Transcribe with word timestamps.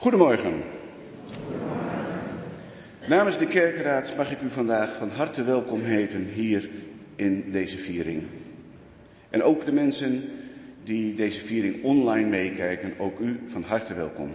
Goedemorgen. 0.00 0.62
Namens 3.08 3.38
de 3.38 3.46
kerkenraad 3.46 4.16
mag 4.16 4.30
ik 4.30 4.40
u 4.40 4.50
vandaag 4.50 4.96
van 4.96 5.10
harte 5.10 5.44
welkom 5.44 5.82
heten 5.82 6.24
hier 6.34 6.68
in 7.16 7.52
deze 7.52 7.78
viering. 7.78 8.22
En 9.30 9.42
ook 9.42 9.64
de 9.64 9.72
mensen 9.72 10.24
die 10.84 11.14
deze 11.14 11.40
viering 11.40 11.82
online 11.82 12.28
meekijken, 12.28 12.94
ook 12.98 13.18
u 13.18 13.40
van 13.46 13.62
harte 13.62 13.94
welkom. 13.94 14.30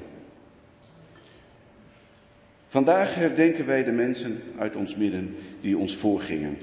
Vandaag 2.67 3.15
herdenken 3.15 3.65
wij 3.65 3.83
de 3.83 3.91
mensen 3.91 4.41
uit 4.57 4.75
ons 4.75 4.95
midden 4.95 5.35
die 5.61 5.77
ons 5.77 5.95
voorgingen. 5.95 6.57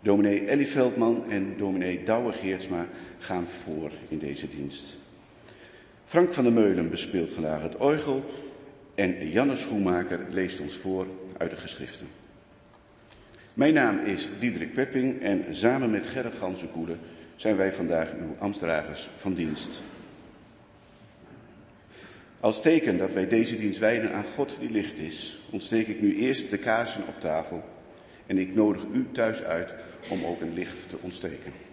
Dominee 0.00 0.44
Ellie 0.44 0.66
Veldman 0.68 1.24
en 1.30 1.54
dominee 1.56 2.02
Douwe 2.02 2.32
Geertsma 2.32 2.86
gaan 3.18 3.46
voor 3.46 3.90
in 4.08 4.18
deze 4.18 4.48
dienst. 4.48 4.96
Frank 6.08 6.32
van 6.32 6.44
der 6.44 6.52
Meulen 6.52 6.90
bespeelt 6.90 7.32
vandaag 7.32 7.62
het 7.62 7.76
orgel 7.76 8.24
en 8.94 9.30
Janne 9.30 9.54
Schoenmaker 9.54 10.20
leest 10.30 10.60
ons 10.60 10.76
voor 10.76 11.06
uit 11.36 11.50
de 11.50 11.56
geschriften. 11.56 12.06
Mijn 13.54 13.74
naam 13.74 13.98
is 13.98 14.28
Diederik 14.38 14.74
Pepping 14.74 15.22
en 15.22 15.44
samen 15.50 15.90
met 15.90 16.06
Gerrit 16.06 16.34
Gansenkoele 16.34 16.96
zijn 17.36 17.56
wij 17.56 17.72
vandaag 17.72 18.12
uw 18.12 18.36
ambtsdragers 18.38 19.08
van 19.16 19.34
dienst. 19.34 19.82
Als 22.40 22.62
teken 22.62 22.98
dat 22.98 23.12
wij 23.12 23.28
deze 23.28 23.56
dienst 23.56 23.78
wijden 23.78 24.12
aan 24.12 24.24
God 24.34 24.56
die 24.60 24.70
licht 24.70 24.98
is, 24.98 25.38
ontsteek 25.50 25.88
ik 25.88 26.00
nu 26.00 26.16
eerst 26.16 26.50
de 26.50 26.58
kaarsen 26.58 27.06
op 27.06 27.20
tafel 27.20 27.64
en 28.26 28.38
ik 28.38 28.54
nodig 28.54 28.82
u 28.92 29.06
thuis 29.12 29.42
uit 29.42 29.74
om 30.10 30.24
ook 30.24 30.40
een 30.40 30.54
licht 30.54 30.88
te 30.88 30.96
ontsteken. 31.00 31.67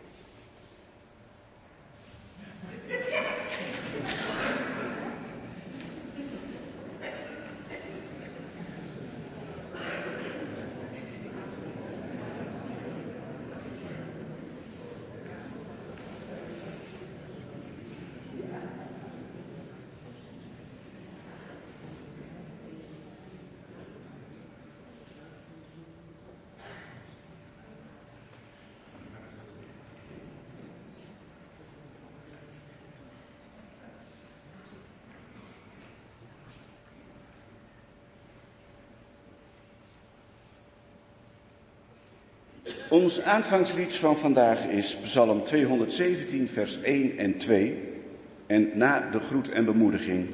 Ons 42.96 43.22
aanvangslied 43.22 43.96
van 43.96 44.18
vandaag 44.18 44.66
is 44.66 44.96
Psalm 45.04 45.44
217, 45.44 46.48
vers 46.48 46.82
1 46.82 47.18
en 47.18 47.38
2. 47.38 47.84
En 48.48 48.72
na 48.74 49.10
de 49.12 49.20
groet 49.20 49.50
en 49.50 49.66
bemoediging 49.66 50.28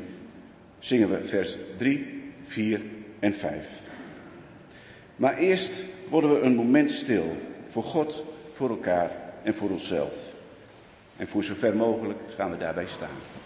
zingen 0.79 1.09
we 1.09 1.23
vers 1.23 1.57
3, 1.77 2.21
4 2.43 2.81
en 3.19 3.33
5. 3.33 3.81
Maar 5.15 5.37
eerst 5.37 5.83
worden 6.09 6.33
we 6.33 6.39
een 6.39 6.55
moment 6.55 6.91
stil 6.91 7.35
voor 7.67 7.83
God, 7.83 8.25
voor 8.53 8.69
elkaar 8.69 9.11
en 9.43 9.53
voor 9.53 9.69
onszelf. 9.69 10.13
En 11.17 11.27
voor 11.27 11.43
zover 11.43 11.75
mogelijk 11.75 12.19
gaan 12.35 12.51
we 12.51 12.57
daarbij 12.57 12.87
staan. 12.87 13.40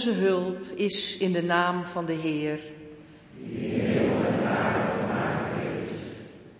Onze 0.00 0.20
hulp 0.20 0.58
is 0.74 1.16
in 1.16 1.32
de 1.32 1.42
naam 1.42 1.84
van 1.84 2.06
de 2.06 2.12
Heer. 2.12 2.60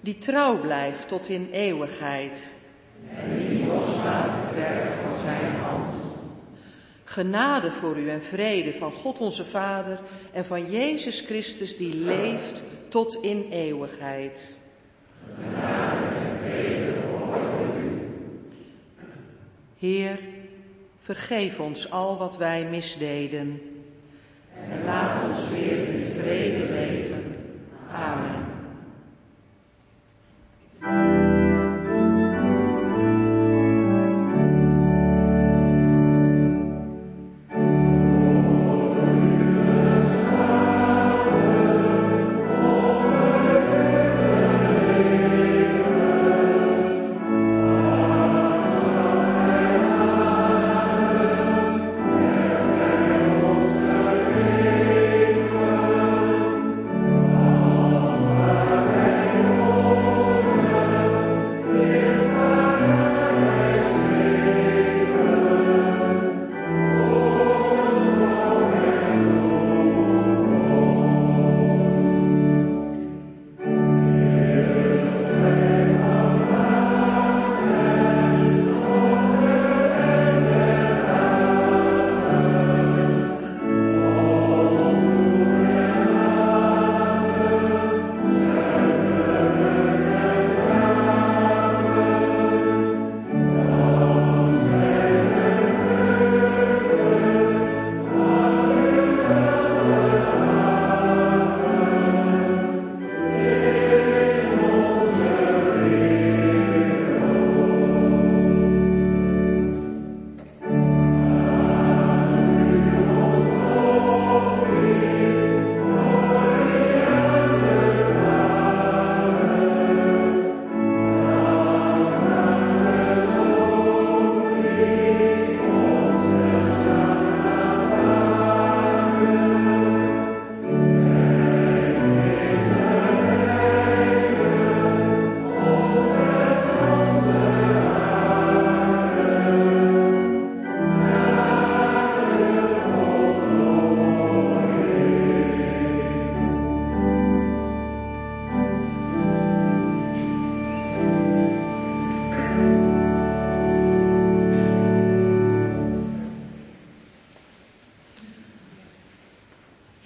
Die 0.00 0.18
trouw 0.18 0.60
blijft 0.60 1.08
tot 1.08 1.28
in 1.28 1.48
eeuwigheid. 1.52 2.54
En 3.14 3.48
die 3.48 3.66
loslaat 3.66 4.30
het 4.30 4.54
werk 4.54 4.92
van 5.02 5.18
zijn 5.18 5.54
hand. 5.54 5.96
Genade 7.04 7.72
voor 7.72 7.98
u 7.98 8.10
en 8.10 8.22
vrede 8.22 8.72
van 8.72 8.92
God 8.92 9.20
onze 9.20 9.44
Vader 9.44 10.00
en 10.32 10.44
van 10.44 10.70
Jezus 10.70 11.20
Christus 11.20 11.76
die 11.76 11.94
leeft 11.94 12.64
tot 12.88 13.18
in 13.22 13.46
eeuwigheid. 13.50 14.56
Genade 15.34 16.16
en 16.16 16.38
vrede 16.42 16.94
voor 17.02 17.76
u. 17.76 18.08
Heer, 19.78 20.18
Vergeef 21.02 21.60
ons 21.60 21.90
al 21.90 22.18
wat 22.18 22.36
wij 22.36 22.64
misdeden. 22.64 23.60
En 24.70 24.84
laat 24.84 25.28
ons 25.28 25.48
weer 25.48 25.88
in 25.88 26.12
vrede 26.12 26.72
leven. 26.72 27.34
Amen. 27.92 28.49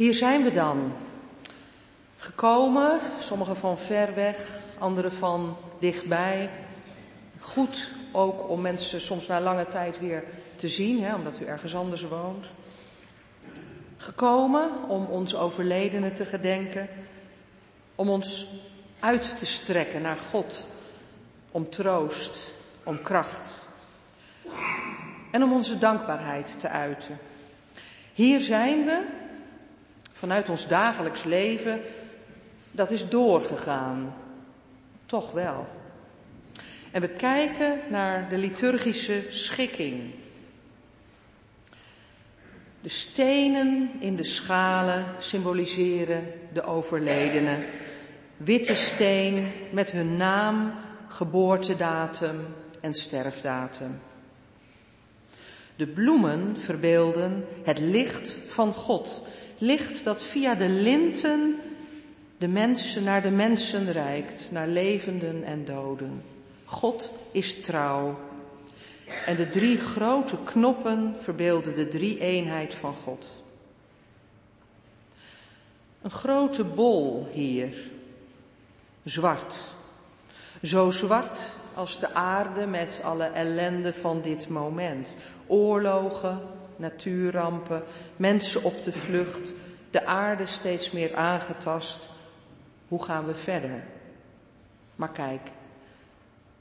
Hier 0.04 0.14
zijn 0.14 0.42
we 0.42 0.52
dan. 0.52 0.92
Gekomen, 2.16 3.00
sommigen 3.20 3.56
van 3.56 3.78
ver 3.78 4.14
weg, 4.14 4.48
anderen 4.78 5.12
van 5.12 5.56
dichtbij. 5.78 6.50
Goed 7.40 7.90
ook 8.12 8.48
om 8.48 8.60
mensen 8.60 9.00
soms 9.00 9.26
na 9.26 9.40
lange 9.40 9.66
tijd 9.66 10.00
weer 10.00 10.24
te 10.56 10.68
zien, 10.68 11.02
hè, 11.02 11.14
omdat 11.14 11.40
u 11.40 11.44
ergens 11.44 11.74
anders 11.74 12.02
woont. 12.08 12.46
Gekomen 13.96 14.70
om 14.88 15.04
ons 15.04 15.36
overledenen 15.36 16.14
te 16.14 16.24
gedenken, 16.24 16.88
om 17.94 18.08
ons 18.08 18.46
uit 19.00 19.38
te 19.38 19.46
strekken 19.46 20.02
naar 20.02 20.18
God, 20.18 20.66
om 21.50 21.70
troost, 21.70 22.52
om 22.82 23.02
kracht 23.02 23.66
en 25.30 25.42
om 25.42 25.52
onze 25.52 25.78
dankbaarheid 25.78 26.60
te 26.60 26.68
uiten. 26.68 27.18
Hier 28.12 28.40
zijn 28.40 28.84
we 28.84 29.22
vanuit 30.24 30.48
ons 30.48 30.66
dagelijks 30.66 31.24
leven, 31.24 31.80
dat 32.70 32.90
is 32.90 33.08
doorgegaan. 33.08 34.14
Toch 35.06 35.32
wel. 35.32 35.66
En 36.90 37.00
we 37.00 37.08
kijken 37.08 37.78
naar 37.88 38.28
de 38.28 38.38
liturgische 38.38 39.22
schikking. 39.30 40.14
De 42.80 42.88
stenen 42.88 43.90
in 43.98 44.16
de 44.16 44.24
schalen 44.24 45.04
symboliseren 45.18 46.32
de 46.52 46.62
overledenen. 46.62 47.64
Witte 48.36 48.74
steen 48.74 49.52
met 49.70 49.90
hun 49.90 50.16
naam, 50.16 50.72
geboortedatum 51.08 52.46
en 52.80 52.94
sterfdatum. 52.94 54.00
De 55.76 55.86
bloemen 55.86 56.56
verbeelden 56.58 57.46
het 57.62 57.78
licht 57.78 58.38
van 58.48 58.74
God. 58.74 59.26
Licht 59.58 60.04
dat 60.04 60.22
via 60.22 60.54
de 60.54 60.68
linten 60.68 61.58
de 62.38 62.48
mensen 62.48 63.04
naar 63.04 63.22
de 63.22 63.30
mensen 63.30 63.92
reikt, 63.92 64.48
naar 64.50 64.68
levenden 64.68 65.44
en 65.44 65.64
doden. 65.64 66.22
God 66.64 67.12
is 67.32 67.60
trouw. 67.60 68.18
En 69.26 69.36
de 69.36 69.48
drie 69.48 69.78
grote 69.78 70.36
knoppen 70.44 71.16
verbeelden 71.20 71.74
de 71.74 71.88
drie 71.88 72.18
eenheid 72.20 72.74
van 72.74 72.94
God. 72.94 73.42
Een 76.02 76.10
grote 76.10 76.64
bol 76.64 77.28
hier, 77.32 77.76
zwart. 79.04 79.62
Zo 80.62 80.90
zwart 80.90 81.52
als 81.74 81.98
de 81.98 82.14
aarde 82.14 82.66
met 82.66 83.00
alle 83.02 83.24
ellende 83.24 83.92
van 83.92 84.20
dit 84.20 84.48
moment. 84.48 85.16
Oorlogen, 85.46 86.40
natuurrampen, 86.76 87.82
mensen 88.16 88.64
op 88.64 88.82
de 88.82 88.92
vlucht, 88.92 89.52
de 89.90 90.06
aarde 90.06 90.46
steeds 90.46 90.90
meer 90.90 91.14
aangetast. 91.14 92.10
Hoe 92.88 93.04
gaan 93.04 93.26
we 93.26 93.34
verder? 93.34 93.84
Maar 94.96 95.12
kijk, 95.12 95.50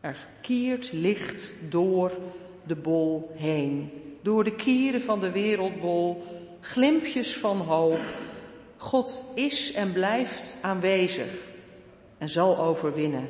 er 0.01 0.27
kiert 0.41 0.91
licht 0.91 1.51
door 1.69 2.11
de 2.63 2.75
bol 2.75 3.31
heen. 3.35 3.91
Door 4.21 4.43
de 4.43 4.55
kieren 4.55 5.01
van 5.01 5.19
de 5.19 5.31
wereldbol, 5.31 6.23
glimpjes 6.59 7.37
van 7.37 7.57
hoop. 7.57 8.01
God 8.77 9.23
is 9.35 9.73
en 9.73 9.91
blijft 9.91 10.55
aanwezig 10.61 11.51
en 12.17 12.29
zal 12.29 12.57
overwinnen. 12.57 13.29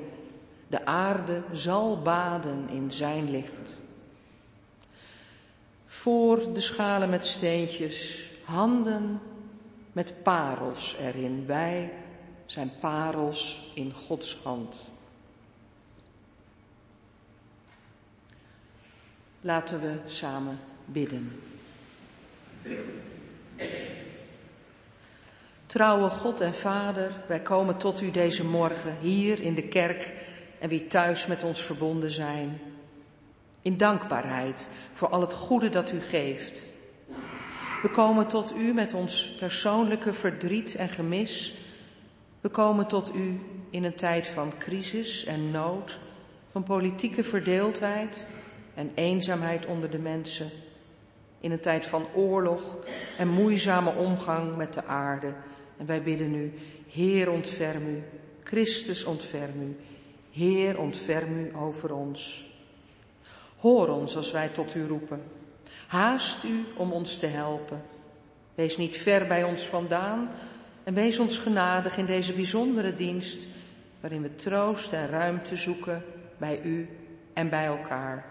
De 0.67 0.85
aarde 0.85 1.41
zal 1.51 2.01
baden 2.01 2.69
in 2.69 2.91
zijn 2.91 3.31
licht. 3.31 3.81
Voor 6.03 6.53
de 6.53 6.61
schalen 6.61 7.09
met 7.09 7.25
steentjes, 7.25 8.29
handen 8.43 9.19
met 9.91 10.23
parels 10.23 10.95
erin. 10.99 11.45
Wij 11.45 11.93
zijn 12.45 12.71
parels 12.79 13.71
in 13.75 13.93
Gods 13.93 14.39
hand. 14.43 14.89
Laten 19.41 19.81
we 19.81 19.99
samen 20.05 20.59
bidden. 20.85 21.41
Trouwe 25.65 26.09
God 26.09 26.41
en 26.41 26.53
Vader, 26.53 27.11
wij 27.27 27.41
komen 27.41 27.77
tot 27.77 28.01
u 28.01 28.11
deze 28.11 28.45
morgen 28.45 28.97
hier 28.99 29.39
in 29.39 29.55
de 29.55 29.67
kerk 29.67 30.13
en 30.59 30.69
wie 30.69 30.87
thuis 30.87 31.27
met 31.27 31.43
ons 31.43 31.61
verbonden 31.61 32.11
zijn. 32.11 32.72
In 33.63 33.77
dankbaarheid 33.77 34.69
voor 34.91 35.07
al 35.09 35.21
het 35.21 35.33
goede 35.33 35.69
dat 35.69 35.91
u 35.91 35.99
geeft. 35.99 36.63
We 37.81 37.89
komen 37.89 38.27
tot 38.27 38.53
u 38.57 38.73
met 38.73 38.93
ons 38.93 39.35
persoonlijke 39.39 40.13
verdriet 40.13 40.75
en 40.75 40.89
gemis. 40.89 41.57
We 42.41 42.49
komen 42.49 42.87
tot 42.87 43.15
u 43.15 43.39
in 43.69 43.83
een 43.83 43.95
tijd 43.95 44.27
van 44.27 44.57
crisis 44.57 45.25
en 45.25 45.51
nood, 45.51 45.99
van 46.51 46.63
politieke 46.63 47.23
verdeeldheid 47.23 48.27
en 48.73 48.91
eenzaamheid 48.95 49.65
onder 49.65 49.89
de 49.89 49.99
mensen. 49.99 50.49
In 51.39 51.51
een 51.51 51.59
tijd 51.59 51.85
van 51.85 52.05
oorlog 52.13 52.77
en 53.17 53.27
moeizame 53.27 53.95
omgang 53.95 54.55
met 54.55 54.73
de 54.73 54.85
aarde. 54.85 55.33
En 55.77 55.85
wij 55.85 56.03
bidden 56.03 56.35
u, 56.35 56.53
Heer 56.87 57.31
ontferm 57.31 57.87
u, 57.87 58.03
Christus 58.43 59.03
ontferm 59.03 59.61
u, 59.61 59.75
Heer 60.31 60.79
ontferm 60.79 61.37
u 61.37 61.55
over 61.55 61.93
ons. 61.93 62.51
Hoor 63.63 63.87
ons 63.87 64.15
als 64.15 64.31
wij 64.31 64.47
tot 64.47 64.75
u 64.75 64.87
roepen. 64.87 65.21
Haast 65.87 66.43
u 66.43 66.65
om 66.75 66.91
ons 66.91 67.17
te 67.17 67.27
helpen. 67.27 67.81
Wees 68.55 68.77
niet 68.77 68.97
ver 68.97 69.27
bij 69.27 69.43
ons 69.43 69.63
vandaan 69.65 70.29
en 70.83 70.93
wees 70.93 71.19
ons 71.19 71.37
genadig 71.37 71.97
in 71.97 72.05
deze 72.05 72.33
bijzondere 72.33 72.95
dienst 72.95 73.47
waarin 73.99 74.21
we 74.21 74.35
troost 74.35 74.93
en 74.93 75.07
ruimte 75.07 75.55
zoeken 75.55 76.03
bij 76.37 76.61
u 76.63 76.89
en 77.33 77.49
bij 77.49 77.65
elkaar. 77.65 78.25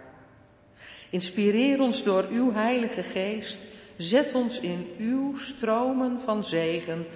Inspireer 1.10 1.80
ons 1.80 2.02
door 2.02 2.26
uw 2.30 2.52
Heilige 2.52 3.02
Geest. 3.02 3.66
Zet 3.96 4.34
ons 4.34 4.60
in 4.60 4.86
uw 4.98 5.36
stromen 5.36 6.20
van 6.20 6.44
zegen. 6.44 7.06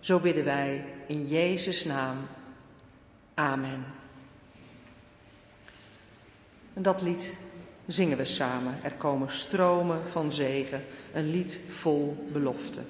Zo 0.00 0.18
bidden 0.18 0.44
wij 0.44 0.84
in 1.06 1.28
Jezus' 1.28 1.84
naam. 1.84 2.16
Amen. 3.34 3.84
En 6.74 6.82
dat 6.82 7.02
lied 7.02 7.40
zingen 7.92 8.16
we 8.16 8.24
samen. 8.24 8.78
Er 8.82 8.92
komen 8.92 9.32
stromen 9.32 10.00
van 10.10 10.32
zegen. 10.32 10.84
Een 11.12 11.30
lied 11.30 11.60
vol 11.68 12.26
belofte. 12.32 12.80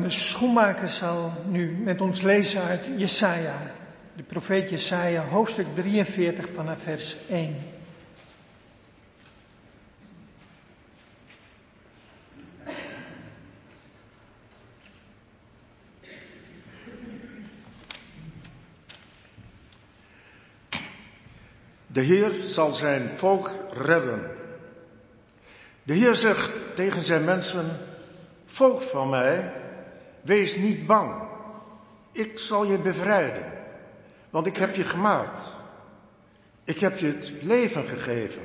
De 0.00 0.10
Schoenmaker 0.10 0.88
zal 0.88 1.32
nu 1.48 1.76
met 1.76 2.00
ons 2.00 2.22
lezen 2.22 2.62
uit 2.62 2.80
Jesaja, 2.96 3.56
de 4.16 4.22
profeet 4.22 4.70
Jesaja, 4.70 5.24
hoofdstuk 5.24 5.66
43 5.74 6.48
vanaf 6.54 6.82
vers 6.82 7.16
1. 7.28 7.56
De 21.86 22.00
Heer 22.00 22.30
zal 22.42 22.72
zijn 22.72 23.08
volk 23.16 23.50
redden. 23.72 24.30
De 25.82 25.94
Heer 25.94 26.14
zegt 26.14 26.52
tegen 26.74 27.04
zijn 27.04 27.24
mensen, 27.24 27.66
volk 28.44 28.80
van 28.80 29.10
mij, 29.10 29.52
wees 30.22 30.56
niet 30.56 30.86
bang. 30.86 31.22
Ik 32.12 32.38
zal 32.38 32.64
je 32.64 32.78
bevrijden, 32.78 33.52
want 34.30 34.46
ik 34.46 34.56
heb 34.56 34.74
je 34.74 34.84
gemaakt. 34.84 35.50
Ik 36.64 36.78
heb 36.78 36.98
je 36.98 37.06
het 37.06 37.32
leven 37.40 37.84
gegeven. 37.84 38.42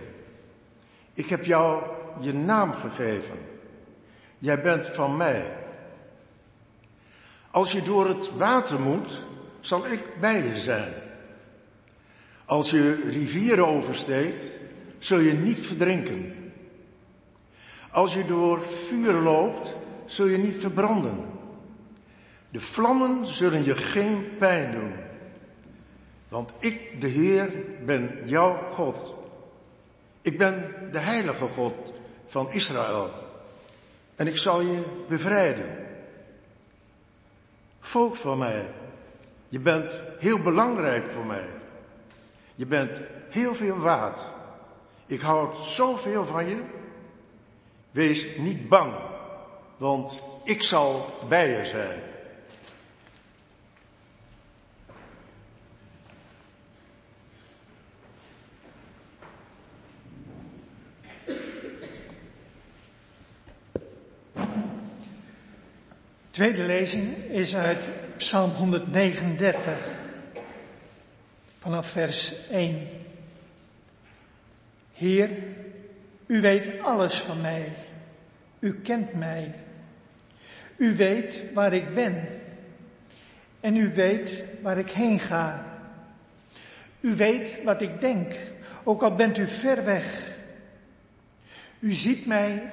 Ik 1.14 1.26
heb 1.26 1.46
jou 1.46 1.84
je 2.20 2.34
naam 2.34 2.74
gegeven. 2.74 3.38
Jij 4.38 4.62
bent 4.62 4.88
van 4.88 5.18
mij. 5.18 5.58
Als 7.52 7.72
je 7.72 7.82
door 7.82 8.08
het 8.08 8.36
water 8.36 8.80
moet, 8.80 9.20
zal 9.60 9.88
ik 9.88 10.20
bij 10.20 10.44
je 10.44 10.58
zijn. 10.58 10.94
Als 12.46 12.72
je 12.72 13.10
rivieren 13.10 13.68
oversteekt, 13.68 14.44
zul 14.98 15.20
je 15.20 15.34
niet 15.34 15.60
verdrinken. 15.60 16.52
Als 17.92 18.14
je 18.14 18.26
door 18.26 18.62
vuur 18.62 19.14
loopt, 19.14 19.76
zul 20.06 20.26
je 20.26 20.38
niet 20.38 20.56
verbranden. 20.56 21.37
De 22.50 22.62
vlammen 22.62 23.26
zullen 23.26 23.64
je 23.64 23.76
geen 23.76 24.38
pijn 24.38 24.72
doen. 24.72 24.94
Want 26.28 26.52
ik, 26.60 27.02
de 27.02 27.08
Heer, 27.08 27.52
ben 27.86 28.22
jouw 28.26 28.56
God. 28.56 29.14
Ik 30.22 30.38
ben 30.38 30.74
de 30.92 31.00
heilige 31.00 31.48
God 31.48 31.76
van 32.26 32.52
Israël. 32.52 33.10
En 34.16 34.28
ik 34.28 34.38
zal 34.38 34.62
je 34.62 34.84
bevrijden. 35.08 35.86
Volk 37.80 38.16
van 38.16 38.38
mij, 38.38 38.66
je 39.50 39.60
bent 39.60 40.00
heel 40.20 40.40
belangrijk 40.40 41.08
voor 41.08 41.26
mij. 41.26 41.50
Je 42.56 42.66
bent 42.66 43.02
heel 43.30 43.56
veel 43.56 43.78
waard. 43.78 44.26
Ik 45.06 45.20
houd 45.20 45.56
zoveel 45.56 46.26
van 46.26 46.50
je. 46.50 46.64
Wees 47.92 48.28
niet 48.38 48.70
bang, 48.70 48.94
want 49.78 50.22
ik 50.44 50.64
zal 50.64 51.06
bij 51.28 51.50
je 51.50 51.66
zijn. 51.66 52.07
Tweede 66.38 66.66
lezing 66.66 67.16
is 67.30 67.56
uit 67.56 67.78
Psalm 68.18 68.52
139 68.52 69.78
vanaf 71.60 71.88
vers 71.88 72.48
1. 72.50 72.88
Heer, 74.94 75.30
u 76.26 76.42
weet 76.42 76.82
alles 76.82 77.20
van 77.20 77.42
mij. 77.42 77.72
U 78.60 78.74
kent 78.74 79.14
mij. 79.14 79.56
U 80.76 80.96
weet 80.96 81.44
waar 81.54 81.74
ik 81.74 81.94
ben. 81.94 82.28
En 83.60 83.76
u 83.76 83.94
weet 83.94 84.44
waar 84.62 84.78
ik 84.78 84.90
heen 84.90 85.20
ga. 85.20 85.66
U 87.00 87.16
weet 87.16 87.64
wat 87.64 87.82
ik 87.82 88.02
denk, 88.02 88.34
ook 88.84 89.02
al 89.02 89.16
bent 89.16 89.38
u 89.38 89.48
ver 89.48 89.86
weg. 89.86 90.32
U 91.80 91.94
ziet 91.94 92.26
mij 92.26 92.72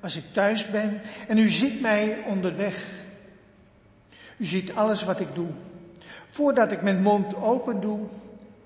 als 0.00 0.16
ik 0.16 0.24
thuis 0.32 0.70
ben 0.70 1.00
en 1.28 1.38
u 1.38 1.48
ziet 1.48 1.80
mij 1.80 2.24
onderweg. 2.26 2.84
U 4.36 4.44
ziet 4.44 4.74
alles 4.74 5.02
wat 5.02 5.20
ik 5.20 5.34
doe. 5.34 5.48
Voordat 6.30 6.72
ik 6.72 6.82
mijn 6.82 7.02
mond 7.02 7.34
open 7.34 7.80
doe, 7.80 8.00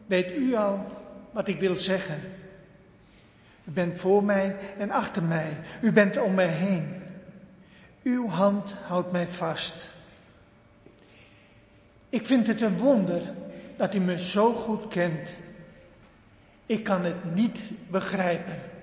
weet 0.06 0.36
u 0.36 0.54
al 0.54 0.86
wat 1.30 1.48
ik 1.48 1.58
wil 1.58 1.76
zeggen. 1.76 2.20
U 3.64 3.70
bent 3.70 4.00
voor 4.00 4.24
mij 4.24 4.56
en 4.78 4.90
achter 4.90 5.22
mij. 5.22 5.50
U 5.82 5.92
bent 5.92 6.20
om 6.20 6.34
mij 6.34 6.48
heen. 6.48 7.02
Uw 8.02 8.28
hand 8.28 8.70
houdt 8.86 9.12
mij 9.12 9.26
vast. 9.26 9.74
Ik 12.08 12.26
vind 12.26 12.46
het 12.46 12.60
een 12.60 12.76
wonder 12.76 13.22
dat 13.76 13.94
u 13.94 13.98
me 13.98 14.18
zo 14.18 14.52
goed 14.52 14.88
kent. 14.88 15.28
Ik 16.66 16.84
kan 16.84 17.04
het 17.04 17.34
niet 17.34 17.58
begrijpen. 17.90 18.73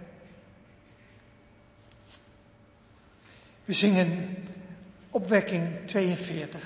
We 3.72 3.78
zingen 3.78 4.38
opwekking 5.10 5.68
42. 5.86 6.60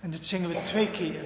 En 0.00 0.10
dat 0.10 0.24
zingen 0.24 0.48
we 0.48 0.56
twee 0.64 0.90
keer. 0.90 1.24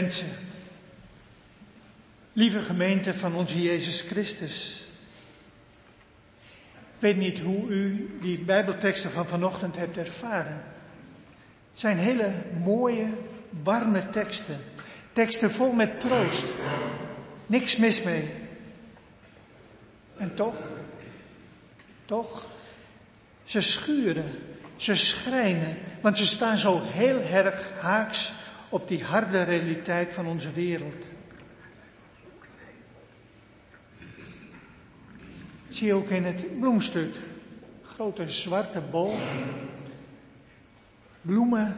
Mensen, 0.00 0.28
lieve 2.32 2.60
gemeente 2.60 3.14
van 3.14 3.34
onze 3.34 3.62
Jezus 3.62 4.00
Christus. 4.00 4.86
Ik 6.70 6.98
weet 6.98 7.16
niet 7.16 7.38
hoe 7.38 7.68
u 7.68 8.10
die 8.20 8.38
Bijbelteksten 8.38 9.10
van 9.10 9.26
vanochtend 9.26 9.76
hebt 9.76 9.96
ervaren. 9.96 10.62
Het 11.70 11.78
zijn 11.80 11.98
hele 11.98 12.32
mooie, 12.64 13.06
warme 13.62 14.10
teksten. 14.10 14.60
Teksten 15.12 15.50
vol 15.50 15.72
met 15.72 16.00
troost. 16.00 16.46
Niks 17.46 17.76
mis 17.76 18.02
mee. 18.02 18.30
En 20.16 20.34
toch, 20.34 20.56
Toch? 22.04 22.46
Ze 23.44 23.60
schuren, 23.60 24.38
ze 24.76 24.94
schrijnen, 24.94 25.78
want 26.00 26.16
ze 26.16 26.26
staan 26.26 26.56
zo 26.56 26.82
heel 26.84 27.20
erg 27.20 27.72
haaks 27.80 28.32
op 28.68 28.88
die 28.88 29.04
harde 29.04 29.42
realiteit 29.42 30.12
van 30.12 30.26
onze 30.26 30.52
wereld. 30.52 31.04
Zie 35.68 35.86
je 35.86 35.94
ook 35.94 36.08
in 36.08 36.24
het 36.24 36.58
bloemstuk. 36.58 37.14
Grote 37.82 38.30
zwarte 38.30 38.80
bol. 38.80 39.16
Bloemen. 41.20 41.76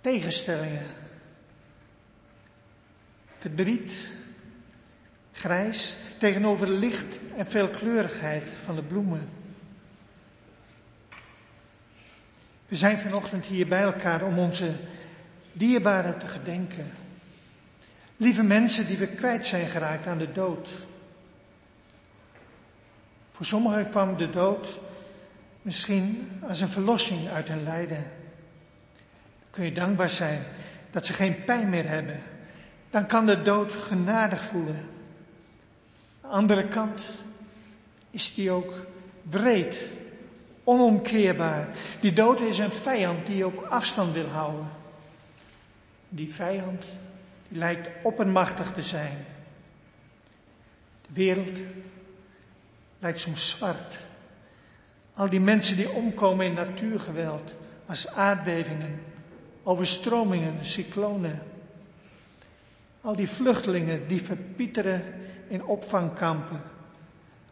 Tegenstellingen. 0.00 0.86
Verdriet. 3.38 3.92
Grijs 5.32 5.98
tegenover 6.18 6.68
licht 6.68 7.18
en 7.36 7.46
veelkleurigheid 7.46 8.42
van 8.64 8.74
de 8.74 8.82
bloemen. 8.82 9.39
We 12.70 12.76
zijn 12.76 12.98
vanochtend 12.98 13.44
hier 13.44 13.68
bij 13.68 13.82
elkaar 13.82 14.22
om 14.24 14.38
onze 14.38 14.72
dierbaren 15.52 16.18
te 16.18 16.26
gedenken. 16.26 16.90
Lieve 18.16 18.42
mensen 18.42 18.86
die 18.86 18.96
we 18.96 19.06
kwijt 19.06 19.46
zijn 19.46 19.66
geraakt 19.66 20.06
aan 20.06 20.18
de 20.18 20.32
dood. 20.32 20.68
Voor 23.30 23.46
sommigen 23.46 23.88
kwam 23.88 24.16
de 24.16 24.30
dood 24.30 24.80
misschien 25.62 26.30
als 26.46 26.60
een 26.60 26.68
verlossing 26.68 27.28
uit 27.28 27.48
hun 27.48 27.62
lijden. 27.62 28.10
Kun 29.50 29.64
je 29.64 29.72
dankbaar 29.72 30.10
zijn 30.10 30.42
dat 30.90 31.06
ze 31.06 31.12
geen 31.12 31.44
pijn 31.44 31.68
meer 31.68 31.88
hebben. 31.88 32.20
Dan 32.90 33.06
kan 33.06 33.26
de 33.26 33.42
dood 33.42 33.72
genadig 33.72 34.44
voelen. 34.44 34.76
Aan 36.20 36.30
de 36.30 36.36
andere 36.36 36.68
kant 36.68 37.02
is 38.10 38.34
die 38.34 38.50
ook 38.50 38.74
wreed, 39.22 39.76
onomkeerbaar. 40.64 41.68
Die 42.00 42.12
dood 42.12 42.40
is 42.40 42.58
een 42.58 42.72
vijand 42.72 43.26
die 43.26 43.36
je 43.36 43.46
op 43.46 43.66
afstand 43.68 44.12
wil 44.12 44.26
houden. 44.26 44.70
Die 46.08 46.34
vijand 46.34 46.84
die 47.48 47.58
lijkt 47.58 47.88
oppermachtig 48.02 48.72
te 48.72 48.82
zijn. 48.82 49.24
De 51.02 51.12
wereld 51.12 51.58
lijkt 52.98 53.20
soms 53.20 53.48
zwart. 53.48 53.98
Al 55.14 55.28
die 55.28 55.40
mensen 55.40 55.76
die 55.76 55.90
omkomen 55.90 56.46
in 56.46 56.52
natuurgeweld, 56.52 57.54
als 57.86 58.08
aardbevingen, 58.08 59.02
overstromingen, 59.62 60.54
cyclonen. 60.62 61.42
Al 63.00 63.16
die 63.16 63.28
vluchtelingen 63.28 64.08
die 64.08 64.22
verpieteren 64.22 65.02
in 65.48 65.64
opvangkampen. 65.64 66.60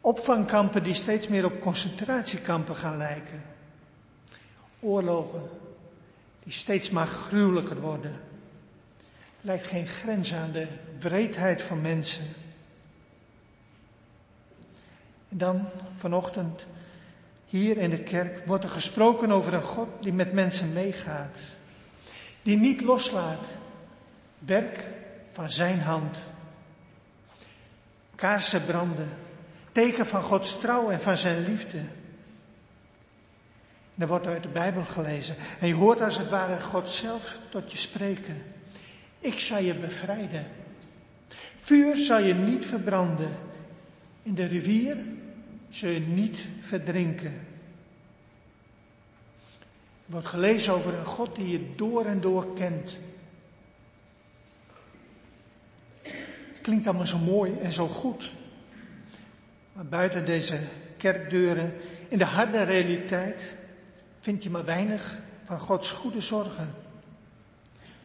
Opvangkampen 0.09 0.83
die 0.83 0.95
steeds 0.95 1.29
meer 1.29 1.45
op 1.45 1.61
concentratiekampen 1.61 2.77
gaan 2.77 2.97
lijken. 2.97 3.43
Oorlogen 4.81 5.49
die 6.43 6.53
steeds 6.53 6.91
maar 6.91 7.07
gruwelijker 7.07 7.81
worden 7.81 8.21
lijkt 9.41 9.67
geen 9.67 9.87
grens 9.87 10.35
aan 10.35 10.53
de 10.53 10.67
wreedheid 10.99 11.63
van 11.63 11.81
mensen. 11.81 12.25
En 15.29 15.39
dan 15.39 15.69
vanochtend 15.97 16.65
hier 17.47 17.77
in 17.77 17.91
de 17.91 18.03
kerk 18.03 18.47
wordt 18.47 18.65
er 18.65 18.71
gesproken 18.71 19.31
over 19.31 19.55
een 19.55 19.63
God 19.63 19.89
die 20.01 20.13
met 20.13 20.33
mensen 20.33 20.73
meegaat. 20.73 21.37
Die 22.43 22.57
niet 22.57 22.81
loslaat. 22.81 23.45
Werk 24.39 24.85
van 25.33 25.51
zijn 25.51 25.81
hand. 25.81 26.17
Kaarsen 28.15 28.65
branden. 28.65 29.27
Teken 29.79 30.07
van 30.07 30.23
Gods 30.23 30.59
trouw 30.59 30.91
en 30.91 31.01
van 31.01 31.19
zijn 31.19 31.45
liefde. 31.45 31.79
En 33.95 34.03
er 34.03 34.07
wordt 34.07 34.27
uit 34.27 34.43
de 34.43 34.49
Bijbel 34.49 34.85
gelezen. 34.85 35.35
En 35.61 35.69
je 35.69 35.75
hoort 35.75 36.01
als 36.01 36.19
het 36.19 36.29
ware 36.29 36.61
God 36.61 36.89
zelf 36.89 37.39
tot 37.49 37.73
je 37.73 37.79
spreken. 37.79 38.43
Ik 39.19 39.39
zal 39.39 39.59
je 39.59 39.75
bevrijden. 39.75 40.47
Vuur 41.57 41.97
zal 41.97 42.19
je 42.19 42.35
niet 42.35 42.67
verbranden. 42.67 43.31
In 44.23 44.35
de 44.35 44.47
rivier 44.47 44.97
zul 45.71 45.91
je 45.91 46.01
niet 46.01 46.39
verdrinken. 46.61 47.47
Er 50.07 50.13
wordt 50.13 50.27
gelezen 50.27 50.73
over 50.73 50.95
een 50.95 51.07
God 51.07 51.37
die 51.37 51.49
je 51.49 51.75
door 51.77 52.05
en 52.05 52.21
door 52.21 52.55
kent. 52.55 52.99
Klinkt 56.63 56.87
allemaal 56.87 57.07
zo 57.07 57.19
mooi 57.19 57.59
en 57.63 57.73
zo 57.73 57.89
goed. 57.89 58.38
Maar 59.79 59.87
buiten 59.87 60.25
deze 60.25 60.59
kerkdeuren, 60.97 61.75
in 62.09 62.19
de 62.19 62.25
harde 62.25 62.63
realiteit, 62.63 63.43
vind 64.21 64.43
je 64.43 64.51
maar 64.51 64.65
weinig 64.65 65.17
van 65.45 65.61
Gods 65.61 65.91
goede 65.91 66.21
zorgen. 66.21 66.75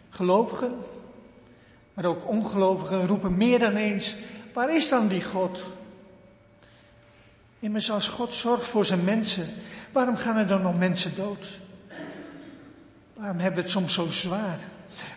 Gelovigen 0.09 0.73
maar 1.93 2.05
ook 2.05 2.27
ongelovigen 2.27 3.07
roepen 3.07 3.37
meer 3.37 3.59
dan 3.59 3.75
eens, 3.75 4.17
waar 4.53 4.75
is 4.75 4.89
dan 4.89 5.07
die 5.07 5.23
God? 5.23 5.63
Immers 7.59 7.91
als 7.91 8.07
God 8.07 8.33
zorgt 8.33 8.67
voor 8.67 8.85
zijn 8.85 9.03
mensen, 9.03 9.47
waarom 9.91 10.15
gaan 10.15 10.37
er 10.37 10.47
dan 10.47 10.61
nog 10.61 10.77
mensen 10.77 11.15
dood? 11.15 11.59
Waarom 13.13 13.37
hebben 13.37 13.55
we 13.55 13.61
het 13.61 13.71
soms 13.71 13.93
zo 13.93 14.09
zwaar? 14.09 14.59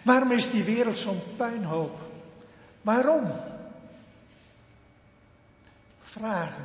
Waarom 0.03 0.33
is 0.33 0.51
die 0.51 0.64
wereld 0.64 0.99
zo'n 0.99 1.21
puinhoop? 1.37 2.01
Waarom? 2.83 3.33
Vragen. 6.07 6.64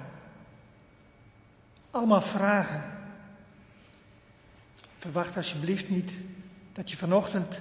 Allemaal 1.92 2.22
vragen. 2.22 2.84
Verwacht 4.98 5.38
alsjeblieft 5.38 5.90
niet 5.90 6.12
dat 6.74 6.90
je 6.90 6.98
vanochtend 6.98 7.60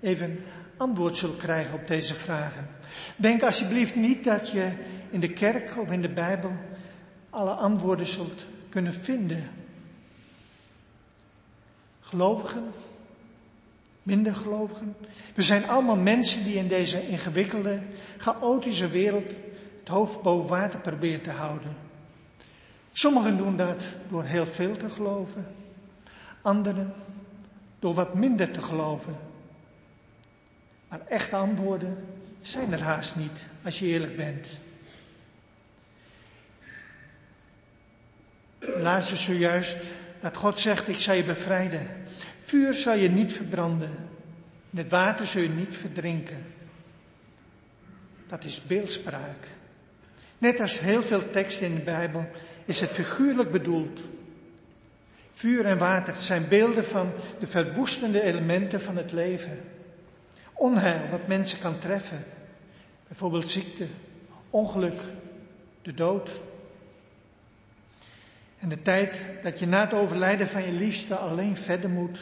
even 0.00 0.44
antwoord 0.76 1.16
zult 1.16 1.36
krijgen 1.36 1.74
op 1.74 1.86
deze 1.86 2.14
vragen. 2.14 2.68
Denk 3.16 3.42
alsjeblieft 3.42 3.94
niet 3.94 4.24
dat 4.24 4.50
je 4.50 4.72
in 5.10 5.20
de 5.20 5.32
kerk 5.32 5.78
of 5.78 5.90
in 5.92 6.02
de 6.02 6.08
Bijbel 6.08 6.52
alle 7.30 7.50
antwoorden 7.50 8.06
zult 8.06 8.44
kunnen 8.68 8.94
vinden. 8.94 9.50
Gelovigen, 12.00 12.72
minder 14.02 14.34
gelovigen. 14.34 14.96
We 15.34 15.42
zijn 15.42 15.68
allemaal 15.68 15.96
mensen 15.96 16.44
die 16.44 16.56
in 16.56 16.68
deze 16.68 17.08
ingewikkelde, 17.08 17.80
chaotische 18.18 18.88
wereld 18.88 19.30
het 19.88 19.96
hoofd 19.96 20.22
boven 20.22 20.48
water 20.48 20.80
proberen 20.80 21.22
te 21.22 21.30
houden. 21.30 21.76
Sommigen 22.92 23.36
doen 23.36 23.56
dat 23.56 23.82
door 24.08 24.24
heel 24.24 24.46
veel 24.46 24.76
te 24.76 24.90
geloven. 24.90 25.46
Anderen 26.42 26.94
door 27.78 27.94
wat 27.94 28.14
minder 28.14 28.50
te 28.50 28.62
geloven. 28.62 29.16
Maar 30.88 31.00
echte 31.06 31.36
antwoorden 31.36 32.06
zijn 32.40 32.72
er 32.72 32.82
haast 32.82 33.16
niet, 33.16 33.46
als 33.64 33.78
je 33.78 33.86
eerlijk 33.86 34.16
bent. 34.16 34.46
Laatste 38.58 39.16
zojuist 39.16 39.76
dat 40.20 40.36
God 40.36 40.58
zegt, 40.58 40.88
ik 40.88 40.98
zal 40.98 41.14
je 41.14 41.24
bevrijden. 41.24 41.86
Vuur 42.44 42.74
zal 42.74 42.96
je 42.96 43.10
niet 43.10 43.32
verbranden. 43.32 44.08
Het 44.70 44.88
water 44.88 45.26
zul 45.26 45.42
je 45.42 45.48
niet 45.48 45.76
verdrinken. 45.76 46.46
Dat 48.26 48.44
is 48.44 48.62
beeldspraak. 48.62 49.56
Net 50.38 50.60
als 50.60 50.80
heel 50.80 51.02
veel 51.02 51.30
teksten 51.30 51.66
in 51.66 51.74
de 51.74 51.80
Bijbel 51.80 52.28
is 52.64 52.80
het 52.80 52.90
figuurlijk 52.90 53.50
bedoeld. 53.50 54.00
Vuur 55.32 55.64
en 55.64 55.78
water 55.78 56.14
zijn 56.16 56.48
beelden 56.48 56.86
van 56.86 57.12
de 57.40 57.46
verwoestende 57.46 58.22
elementen 58.22 58.80
van 58.80 58.96
het 58.96 59.12
leven. 59.12 59.60
Onheil 60.52 61.08
wat 61.10 61.26
mensen 61.26 61.58
kan 61.58 61.78
treffen. 61.78 62.24
Bijvoorbeeld 63.06 63.50
ziekte, 63.50 63.86
ongeluk, 64.50 65.00
de 65.82 65.94
dood. 65.94 66.30
En 68.58 68.68
de 68.68 68.82
tijd 68.82 69.14
dat 69.42 69.58
je 69.58 69.66
na 69.66 69.80
het 69.80 69.94
overlijden 69.94 70.48
van 70.48 70.62
je 70.62 70.72
liefste 70.72 71.14
alleen 71.14 71.56
verder 71.56 71.90
moet, 71.90 72.18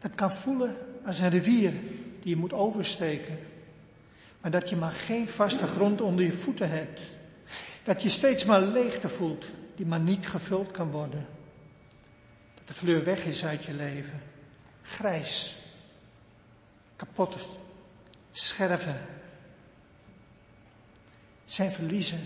dat 0.00 0.14
kan 0.14 0.32
voelen 0.32 0.76
als 1.04 1.18
een 1.18 1.30
rivier 1.30 1.72
die 2.20 2.30
je 2.34 2.36
moet 2.36 2.52
oversteken. 2.52 3.38
Maar 4.40 4.50
dat 4.50 4.68
je 4.68 4.76
maar 4.76 4.92
geen 4.92 5.28
vaste 5.28 5.66
grond 5.66 6.00
onder 6.00 6.24
je 6.24 6.32
voeten 6.32 6.70
hebt. 6.70 7.00
Dat 7.82 8.02
je 8.02 8.08
steeds 8.08 8.44
maar 8.44 8.60
leegte 8.60 9.08
voelt 9.08 9.44
die 9.76 9.86
maar 9.86 10.00
niet 10.00 10.28
gevuld 10.28 10.70
kan 10.70 10.90
worden. 10.90 11.26
Dat 12.54 12.66
de 12.66 12.74
fleur 12.74 13.04
weg 13.04 13.24
is 13.24 13.44
uit 13.44 13.64
je 13.64 13.74
leven. 13.74 14.22
Grijs 14.82 15.56
kapot, 16.96 17.36
scherven. 18.32 19.00
Zijn 21.44 21.72
verliezen 21.72 22.20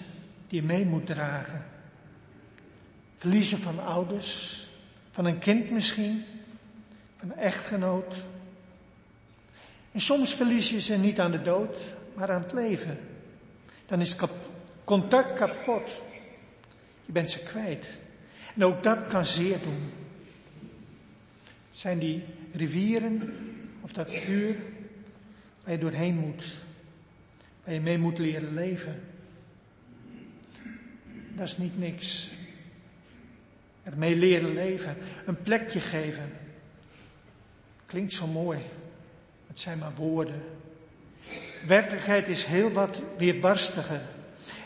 die 0.48 0.60
je 0.60 0.66
mee 0.66 0.86
moet 0.86 1.06
dragen. 1.06 1.64
Verliezen 3.16 3.58
van 3.58 3.86
ouders, 3.86 4.66
van 5.10 5.24
een 5.24 5.38
kind 5.38 5.70
misschien, 5.70 6.24
van 7.16 7.30
een 7.30 7.36
echtgenoot. 7.36 8.14
En 9.92 10.00
soms 10.00 10.34
verlies 10.34 10.70
je 10.70 10.80
ze 10.80 10.96
niet 10.96 11.20
aan 11.20 11.30
de 11.30 11.42
dood, 11.42 11.78
maar 12.14 12.30
aan 12.30 12.42
het 12.42 12.52
leven. 12.52 12.98
Dan 13.86 14.00
is 14.00 14.16
Contact 14.86 15.32
kapot. 15.32 16.02
Je 17.04 17.12
bent 17.12 17.30
ze 17.30 17.38
kwijt. 17.38 17.86
En 18.54 18.64
ook 18.64 18.82
dat 18.82 19.06
kan 19.06 19.26
zeer 19.26 19.58
doen. 19.60 19.92
Het 21.68 21.78
zijn 21.78 21.98
die 21.98 22.24
rivieren 22.52 23.34
of 23.80 23.92
dat 23.92 24.10
vuur 24.10 24.56
waar 25.62 25.72
je 25.72 25.78
doorheen 25.78 26.16
moet. 26.16 26.54
Waar 27.64 27.74
je 27.74 27.80
mee 27.80 27.98
moet 27.98 28.18
leren 28.18 28.54
leven. 28.54 29.00
Dat 31.34 31.46
is 31.46 31.58
niet 31.58 31.78
niks. 31.78 32.30
Ermee 33.82 34.16
leren 34.16 34.54
leven. 34.54 34.96
Een 35.26 35.42
plekje 35.42 35.80
geven. 35.80 36.32
Klinkt 37.86 38.12
zo 38.12 38.26
mooi. 38.26 38.58
Het 39.46 39.58
zijn 39.58 39.78
maar 39.78 39.94
woorden. 39.94 40.42
Werkelijkheid 41.66 42.28
is 42.28 42.44
heel 42.44 42.70
wat 42.70 43.00
weerbarstiger. 43.16 44.00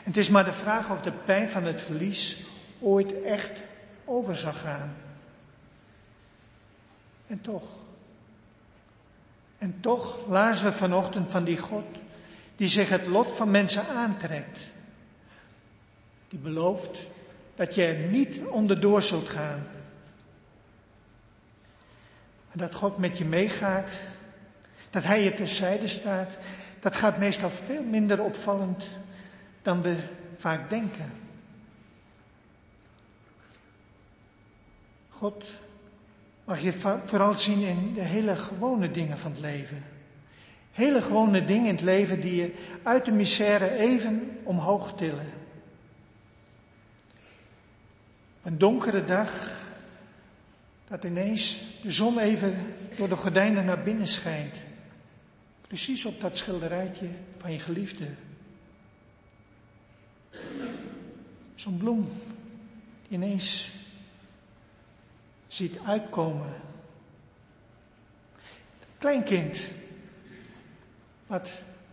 Het 0.02 0.16
is 0.16 0.28
maar 0.28 0.44
de 0.44 0.52
vraag 0.52 0.90
of 0.90 1.00
de 1.00 1.12
pijn 1.12 1.50
van 1.50 1.64
het 1.64 1.80
verlies 1.80 2.36
ooit 2.80 3.22
echt 3.22 3.62
over 4.04 4.36
zal 4.36 4.52
gaan. 4.52 4.96
En 7.26 7.40
toch. 7.40 7.68
En 9.58 9.80
toch 9.80 10.28
lazen 10.28 10.64
we 10.64 10.72
vanochtend 10.72 11.30
van 11.30 11.44
die 11.44 11.58
God 11.58 11.84
die 12.56 12.68
zich 12.68 12.88
het 12.88 13.06
lot 13.06 13.32
van 13.32 13.50
mensen 13.50 13.88
aantrekt. 13.88 14.58
Die 16.28 16.38
belooft 16.38 17.00
dat 17.54 17.74
je 17.74 17.84
er 17.84 18.08
niet 18.08 18.40
onderdoor 18.44 19.02
zult 19.02 19.28
gaan. 19.28 19.66
En 22.52 22.58
dat 22.58 22.74
God 22.74 22.98
met 22.98 23.18
je 23.18 23.24
meegaat, 23.24 23.88
dat 24.90 25.02
Hij 25.02 25.22
je 25.22 25.34
terzijde 25.34 25.88
staat, 25.88 26.38
dat 26.80 26.96
gaat 26.96 27.18
meestal 27.18 27.50
veel 27.50 27.82
minder 27.82 28.22
opvallend 28.22 28.84
dan 29.62 29.82
we 29.82 29.96
vaak 30.36 30.70
denken. 30.70 31.12
God 35.08 35.44
mag 36.44 36.60
je 36.60 36.72
vooral 37.04 37.38
zien 37.38 37.62
in 37.62 37.94
de 37.94 38.04
hele 38.04 38.36
gewone 38.36 38.90
dingen 38.90 39.18
van 39.18 39.30
het 39.30 39.40
leven. 39.40 39.84
Hele 40.72 41.02
gewone 41.02 41.44
dingen 41.44 41.66
in 41.66 41.74
het 41.74 41.84
leven 41.84 42.20
die 42.20 42.34
je 42.34 42.54
uit 42.82 43.04
de 43.04 43.12
misère 43.12 43.70
even 43.70 44.38
omhoog 44.42 44.96
tillen. 44.96 45.26
Een 48.42 48.58
donkere 48.58 49.04
dag, 49.04 49.58
dat 50.88 51.04
ineens 51.04 51.60
de 51.82 51.90
zon 51.90 52.18
even 52.18 52.74
door 52.96 53.08
de 53.08 53.16
gordijnen 53.16 53.64
naar 53.64 53.82
binnen 53.82 54.06
schijnt. 54.06 54.54
Precies 55.66 56.04
op 56.04 56.20
dat 56.20 56.36
schilderijtje 56.36 57.08
van 57.38 57.52
je 57.52 57.58
geliefde. 57.58 58.06
Zo'n 61.54 61.76
bloem 61.76 62.08
die 63.08 63.18
ineens 63.18 63.72
ziet 65.46 65.78
uitkomen. 65.84 66.52
Kleinkind, 68.98 69.58
wat 71.26 71.50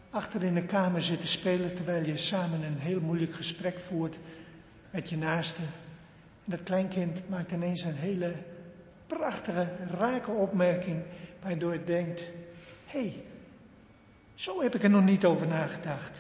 achter 0.10 0.44
in 0.44 0.54
de 0.54 0.66
kamer 0.66 1.04
zit 1.04 1.22
te 1.22 1.28
spelen 1.28 1.76
terwijl 1.76 2.06
je 2.06 2.18
samen 2.18 2.64
een 2.64 2.80
heel 2.80 3.00
moeilijk 3.00 3.36
gesprek 3.36 3.80
voert 3.80 4.16
met 4.92 5.10
je 5.10 5.18
naaste. 5.18 5.62
En 6.46 6.52
dat 6.52 6.64
kleinkind 6.64 7.30
maakt 7.30 7.52
ineens 7.52 7.84
een 7.84 7.96
hele 7.96 8.34
prachtige, 9.08 9.68
rake 9.92 10.32
opmerking 10.32 11.04
waardoor 11.42 11.74
je 11.74 11.84
denkt, 11.84 12.22
hé, 12.86 13.00
hey, 13.00 13.24
zo 14.36 14.62
heb 14.62 14.76
ik 14.76 14.84
er 14.84 14.90
nog 14.90 15.04
niet 15.04 15.26
over 15.26 15.48
nagedacht. 15.48 16.20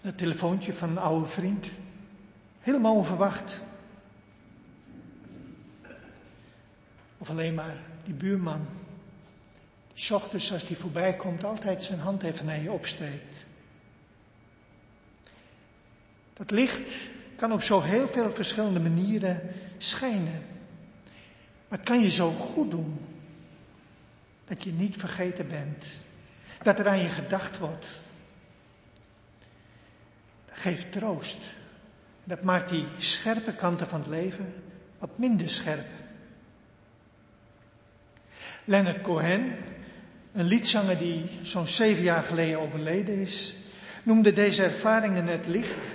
Dat 0.00 0.18
telefoontje 0.18 0.72
van 0.72 0.88
een 0.88 0.98
oude 0.98 1.26
vriend, 1.26 1.66
helemaal 2.60 2.94
onverwacht. 2.94 3.60
Of 7.18 7.30
alleen 7.30 7.54
maar 7.54 7.76
die 8.04 8.14
buurman, 8.14 8.66
die 9.92 10.14
ochtends 10.14 10.52
als 10.52 10.66
die 10.66 10.76
voorbij 10.76 11.16
komt 11.16 11.44
altijd 11.44 11.84
zijn 11.84 11.98
hand 11.98 12.22
even 12.22 12.46
naar 12.46 12.60
je 12.60 12.72
opsteekt. 12.72 13.44
Dat 16.32 16.50
licht 16.50 16.92
kan 17.36 17.52
op 17.52 17.62
zo 17.62 17.80
heel 17.80 18.08
veel 18.08 18.30
verschillende 18.30 18.80
manieren 18.80 19.40
schijnen. 19.78 20.42
Maar 21.68 21.78
kan 21.78 22.00
je 22.00 22.10
zo 22.10 22.30
goed 22.30 22.70
doen 22.70 22.98
dat 24.44 24.62
je 24.62 24.72
niet 24.72 24.96
vergeten 24.96 25.48
bent. 25.48 25.84
Dat 26.62 26.78
er 26.78 26.88
aan 26.88 26.98
je 26.98 27.08
gedacht 27.08 27.58
wordt. 27.58 27.86
Geeft 30.60 30.92
troost. 30.92 31.38
Dat 32.24 32.42
maakt 32.42 32.68
die 32.68 32.86
scherpe 32.98 33.54
kanten 33.54 33.88
van 33.88 34.00
het 34.00 34.08
leven 34.08 34.54
wat 34.98 35.18
minder 35.18 35.48
scherp. 35.48 35.86
Leonard 38.64 39.00
Cohen, 39.00 39.56
een 40.32 40.44
liedzanger 40.44 40.98
die 40.98 41.30
zo'n 41.42 41.66
zeven 41.66 42.02
jaar 42.02 42.22
geleden 42.22 42.60
overleden 42.60 43.20
is, 43.20 43.56
noemde 44.02 44.32
deze 44.32 44.62
ervaringen 44.62 45.26
het 45.26 45.46
licht 45.46 45.86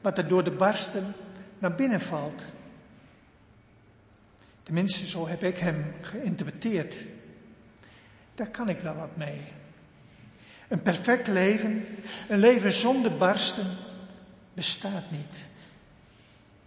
wat 0.00 0.18
er 0.18 0.28
door 0.28 0.44
de 0.44 0.50
barsten 0.50 1.14
naar 1.58 1.74
binnen 1.74 2.00
valt. 2.00 2.42
Tenminste, 4.62 5.06
zo 5.06 5.28
heb 5.28 5.42
ik 5.42 5.58
hem 5.58 5.94
geïnterpreteerd. 6.00 6.94
Daar 8.34 8.50
kan 8.50 8.68
ik 8.68 8.78
wel 8.78 8.94
wat 8.94 9.16
mee. 9.16 9.40
Een 10.68 10.82
perfect 10.82 11.26
leven, 11.26 11.84
een 12.28 12.38
leven 12.38 12.72
zonder 12.72 13.16
barsten, 13.16 13.66
bestaat 14.56 15.10
niet. 15.10 15.46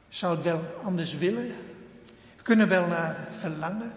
Zou 0.09 0.35
het 0.35 0.43
wel 0.43 0.63
anders 0.83 1.13
willen? 1.13 1.47
We 2.35 2.43
kunnen 2.43 2.67
wel 2.67 2.87
naar 2.87 3.27
verlangen, 3.31 3.93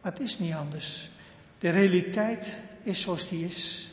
maar 0.00 0.12
het 0.12 0.20
is 0.20 0.38
niet 0.38 0.54
anders. 0.54 1.10
De 1.58 1.70
realiteit 1.70 2.60
is 2.82 3.00
zoals 3.00 3.28
die 3.28 3.44
is. 3.44 3.90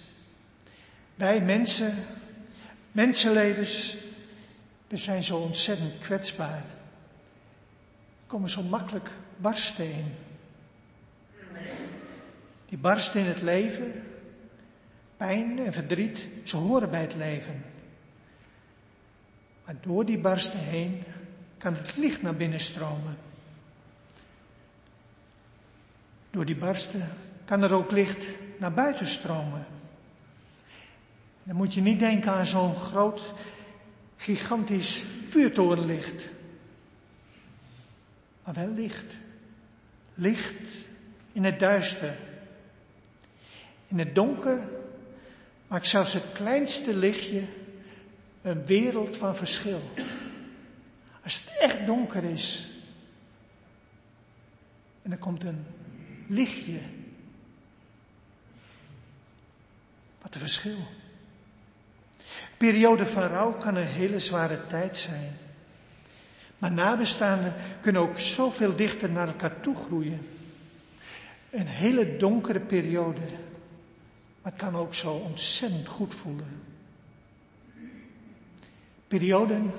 Wij 1.15 1.41
mensen, 1.41 1.93
mensenlevens, 2.91 3.97
we 4.87 4.97
zijn 4.97 5.23
zo 5.23 5.37
ontzettend 5.37 5.99
kwetsbaar. 5.99 6.65
We 8.21 8.27
komen 8.27 8.49
zo 8.49 8.63
makkelijk 8.63 9.09
barsten 9.37 9.93
in. 9.93 10.15
Die 12.65 12.77
barsten 12.77 13.19
in 13.19 13.27
het 13.27 13.41
leven, 13.41 14.03
pijn 15.17 15.59
en 15.65 15.73
verdriet, 15.73 16.27
ze 16.43 16.57
horen 16.57 16.89
bij 16.89 17.01
het 17.01 17.15
leven. 17.15 17.63
Maar 19.67 19.75
door 19.81 20.05
die 20.05 20.17
barsten 20.17 20.59
heen 20.59 21.03
kan 21.57 21.75
het 21.75 21.97
licht 21.97 22.21
naar 22.21 22.35
binnen 22.35 22.59
stromen. 22.59 23.17
Door 26.29 26.45
die 26.45 26.55
barsten 26.55 27.09
kan 27.45 27.63
er 27.63 27.71
ook 27.71 27.91
licht 27.91 28.25
naar 28.57 28.73
buiten 28.73 29.07
stromen. 29.07 29.65
Dan 31.43 31.55
moet 31.55 31.73
je 31.73 31.81
niet 31.81 31.99
denken 31.99 32.31
aan 32.31 32.45
zo'n 32.45 32.75
groot, 32.75 33.33
gigantisch 34.17 35.05
vuurtorenlicht. 35.27 36.29
Maar 38.43 38.53
wel 38.53 38.73
licht. 38.73 39.05
Licht 40.13 40.55
in 41.31 41.43
het 41.43 41.59
duister. 41.59 42.17
In 43.87 43.99
het 43.99 44.15
donker 44.15 44.69
maakt 45.67 45.87
zelfs 45.87 46.13
het 46.13 46.31
kleinste 46.33 46.95
lichtje 46.95 47.43
een 48.47 48.65
wereld 48.65 49.17
van 49.17 49.35
verschil. 49.35 49.81
Als 51.23 51.43
het 51.43 51.57
echt 51.59 51.85
donker 51.85 52.23
is 52.23 52.69
en 55.07 55.13
er 55.13 55.19
komt 55.19 55.43
een 55.43 55.65
lichtje. 56.27 56.79
Wat 60.21 60.33
een 60.33 60.39
verschil. 60.39 60.77
Periode 62.57 63.05
van 63.05 63.23
rouw 63.23 63.53
kan 63.53 63.75
een 63.75 63.85
hele 63.85 64.19
zware 64.19 64.67
tijd 64.67 64.97
zijn. 64.97 65.37
Maar 66.57 66.71
nabestaanden 66.71 67.53
kunnen 67.81 68.01
ook 68.01 68.19
zoveel 68.19 68.75
dichter 68.75 69.09
naar 69.09 69.27
elkaar 69.27 69.59
toe 69.59 69.75
groeien. 69.75 70.27
Een 71.49 71.67
hele 71.67 72.17
donkere 72.17 72.59
periode. 72.59 73.21
Maar 74.41 74.51
het 74.51 74.61
kan 74.61 74.75
ook 74.75 74.95
zo 74.95 75.11
ontzettend 75.11 75.87
goed 75.87 76.15
voelen. 76.15 76.66
Perioden 79.07 79.73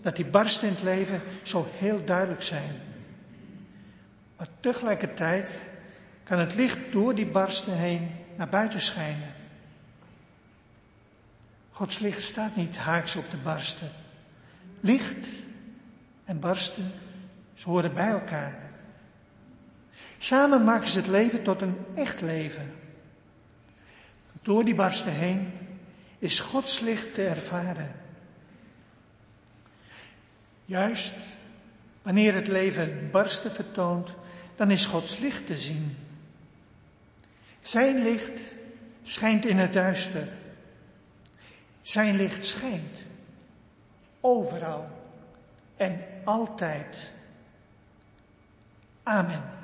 dat 0.00 0.16
die 0.16 0.24
barsten 0.24 0.68
in 0.68 0.74
het 0.74 0.82
leven 0.82 1.22
zo 1.42 1.68
heel 1.70 2.04
duidelijk 2.04 2.42
zijn. 2.42 2.74
Maar 4.36 4.48
tegelijkertijd 4.60 5.52
kan 6.24 6.38
het 6.38 6.54
licht 6.54 6.78
door 6.90 7.14
die 7.14 7.26
barsten 7.26 7.76
heen 7.76 8.10
naar 8.36 8.48
buiten 8.48 8.80
schijnen. 8.80 9.34
Gods 11.70 11.98
licht 11.98 12.22
staat 12.22 12.56
niet 12.56 12.76
haaks 12.76 13.16
op 13.16 13.30
de 13.30 13.36
barsten. 13.36 13.88
Licht 14.80 15.26
en 16.24 16.40
barsten, 16.40 16.92
ze 17.54 17.68
horen 17.68 17.94
bij 17.94 18.08
elkaar. 18.08 18.58
Samen 20.18 20.64
maken 20.64 20.88
ze 20.88 20.98
het 20.98 21.06
leven 21.06 21.42
tot 21.42 21.60
een 21.60 21.76
echt 21.94 22.20
leven. 22.20 22.72
Door 24.42 24.64
die 24.64 24.74
barsten 24.74 25.12
heen 25.12 25.52
is 26.18 26.40
Gods 26.40 26.80
licht 26.80 27.14
te 27.14 27.26
ervaren. 27.26 27.99
Juist 30.70 31.14
wanneer 32.02 32.34
het 32.34 32.48
leven 32.48 33.08
barsten 33.10 33.52
vertoont, 33.52 34.14
dan 34.56 34.70
is 34.70 34.84
Gods 34.84 35.18
licht 35.18 35.46
te 35.46 35.56
zien. 35.56 35.96
Zijn 37.60 38.02
licht 38.02 38.40
schijnt 39.02 39.44
in 39.44 39.58
het 39.58 39.72
duister. 39.72 40.28
Zijn 41.82 42.16
licht 42.16 42.44
schijnt 42.44 42.98
overal 44.20 44.88
en 45.76 46.04
altijd. 46.24 46.96
Amen. 49.02 49.59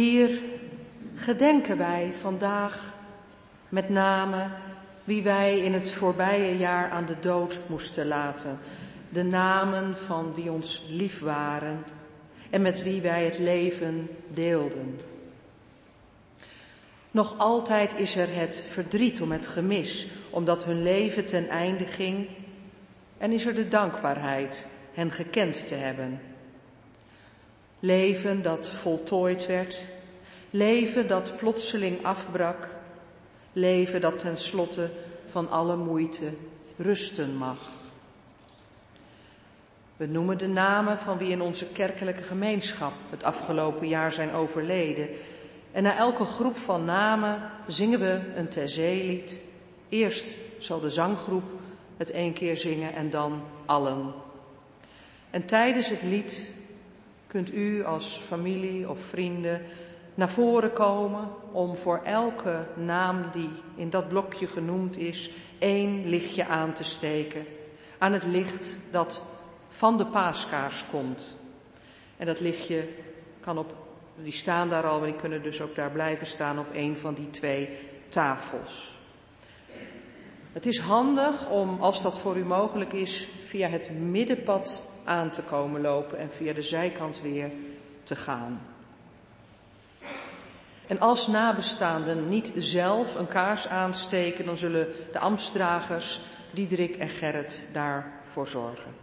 Hier 0.00 0.38
gedenken 1.14 1.78
wij 1.78 2.12
vandaag 2.20 2.94
met 3.68 3.88
name 3.88 4.46
wie 5.04 5.22
wij 5.22 5.58
in 5.58 5.72
het 5.72 5.90
voorbije 5.90 6.58
jaar 6.58 6.90
aan 6.90 7.06
de 7.06 7.20
dood 7.20 7.60
moesten 7.68 8.06
laten. 8.06 8.58
De 9.08 9.22
namen 9.22 9.96
van 9.96 10.34
wie 10.34 10.50
ons 10.50 10.86
lief 10.90 11.18
waren 11.18 11.84
en 12.50 12.62
met 12.62 12.82
wie 12.82 13.00
wij 13.00 13.24
het 13.24 13.38
leven 13.38 14.08
deelden. 14.28 15.00
Nog 17.10 17.38
altijd 17.38 17.94
is 17.96 18.16
er 18.16 18.34
het 18.34 18.64
verdriet 18.68 19.20
om 19.20 19.32
het 19.32 19.46
gemis, 19.46 20.06
omdat 20.30 20.64
hun 20.64 20.82
leven 20.82 21.26
ten 21.26 21.48
einde 21.48 21.86
ging, 21.86 22.28
en 23.18 23.32
is 23.32 23.46
er 23.46 23.54
de 23.54 23.68
dankbaarheid 23.68 24.66
hen 24.94 25.10
gekend 25.10 25.68
te 25.68 25.74
hebben. 25.74 26.29
Leven 27.80 28.42
dat 28.42 28.68
voltooid 28.68 29.46
werd, 29.46 29.82
leven 30.50 31.08
dat 31.08 31.36
plotseling 31.36 32.04
afbrak, 32.04 32.68
leven 33.52 34.00
dat 34.00 34.18
tenslotte 34.18 34.90
van 35.26 35.50
alle 35.50 35.76
moeite 35.76 36.32
rusten 36.76 37.36
mag. 37.36 37.58
We 39.96 40.06
noemen 40.06 40.38
de 40.38 40.48
namen 40.48 40.98
van 40.98 41.18
wie 41.18 41.30
in 41.30 41.40
onze 41.40 41.66
kerkelijke 41.66 42.22
gemeenschap 42.22 42.92
het 43.10 43.24
afgelopen 43.24 43.88
jaar 43.88 44.12
zijn 44.12 44.32
overleden. 44.32 45.08
En 45.72 45.82
na 45.82 45.96
elke 45.96 46.24
groep 46.24 46.56
van 46.56 46.84
namen 46.84 47.50
zingen 47.66 48.00
we 48.00 48.20
een 48.36 48.48
Terzee-lied. 48.48 49.40
Eerst 49.88 50.38
zal 50.58 50.80
de 50.80 50.90
zanggroep 50.90 51.44
het 51.96 52.10
één 52.10 52.32
keer 52.32 52.56
zingen 52.56 52.94
en 52.94 53.10
dan 53.10 53.42
allen. 53.66 54.12
En 55.30 55.46
tijdens 55.46 55.88
het 55.88 56.02
lied 56.02 56.52
kunt 57.30 57.54
u 57.54 57.84
als 57.84 58.20
familie 58.26 58.88
of 58.88 59.00
vrienden 59.00 59.62
naar 60.14 60.28
voren 60.28 60.72
komen 60.72 61.28
om 61.52 61.76
voor 61.76 62.00
elke 62.04 62.66
naam 62.74 63.24
die 63.32 63.50
in 63.76 63.90
dat 63.90 64.08
blokje 64.08 64.46
genoemd 64.46 64.96
is, 64.96 65.30
één 65.58 66.08
lichtje 66.08 66.46
aan 66.46 66.72
te 66.72 66.84
steken. 66.84 67.46
Aan 67.98 68.12
het 68.12 68.24
licht 68.24 68.76
dat 68.90 69.24
van 69.68 69.96
de 69.96 70.06
paaskaars 70.06 70.84
komt. 70.90 71.34
En 72.16 72.26
dat 72.26 72.40
lichtje 72.40 72.88
kan 73.40 73.58
op, 73.58 73.74
die 74.22 74.32
staan 74.32 74.68
daar 74.68 74.86
al, 74.86 74.98
maar 74.98 75.08
die 75.08 75.16
kunnen 75.16 75.42
dus 75.42 75.60
ook 75.60 75.74
daar 75.74 75.90
blijven 75.90 76.26
staan 76.26 76.58
op 76.58 76.66
een 76.72 76.96
van 76.96 77.14
die 77.14 77.30
twee 77.30 77.68
tafels. 78.08 78.98
Het 80.52 80.66
is 80.66 80.78
handig 80.78 81.50
om, 81.50 81.80
als 81.80 82.02
dat 82.02 82.18
voor 82.18 82.36
u 82.36 82.44
mogelijk 82.44 82.92
is, 82.92 83.28
via 83.44 83.68
het 83.68 83.90
middenpad 84.00 84.89
aan 85.04 85.30
te 85.30 85.42
komen 85.42 85.80
lopen 85.80 86.18
en 86.18 86.30
via 86.30 86.52
de 86.52 86.62
zijkant 86.62 87.20
weer 87.20 87.50
te 88.02 88.16
gaan. 88.16 88.60
En 90.86 91.00
als 91.00 91.26
nabestaanden 91.26 92.28
niet 92.28 92.52
zelf 92.56 93.14
een 93.14 93.28
kaars 93.28 93.68
aansteken, 93.68 94.46
dan 94.46 94.56
zullen 94.56 94.86
de 95.12 95.18
ambtsdragers 95.18 96.20
Diederik 96.50 96.96
en 96.96 97.08
Gerrit 97.08 97.68
daarvoor 97.72 98.48
zorgen. 98.48 98.94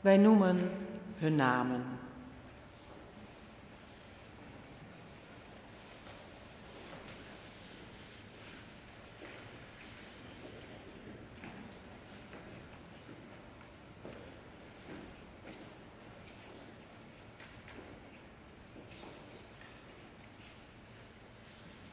Wij 0.00 0.16
noemen 0.16 0.70
hun 1.18 1.34
namen. 1.34 1.84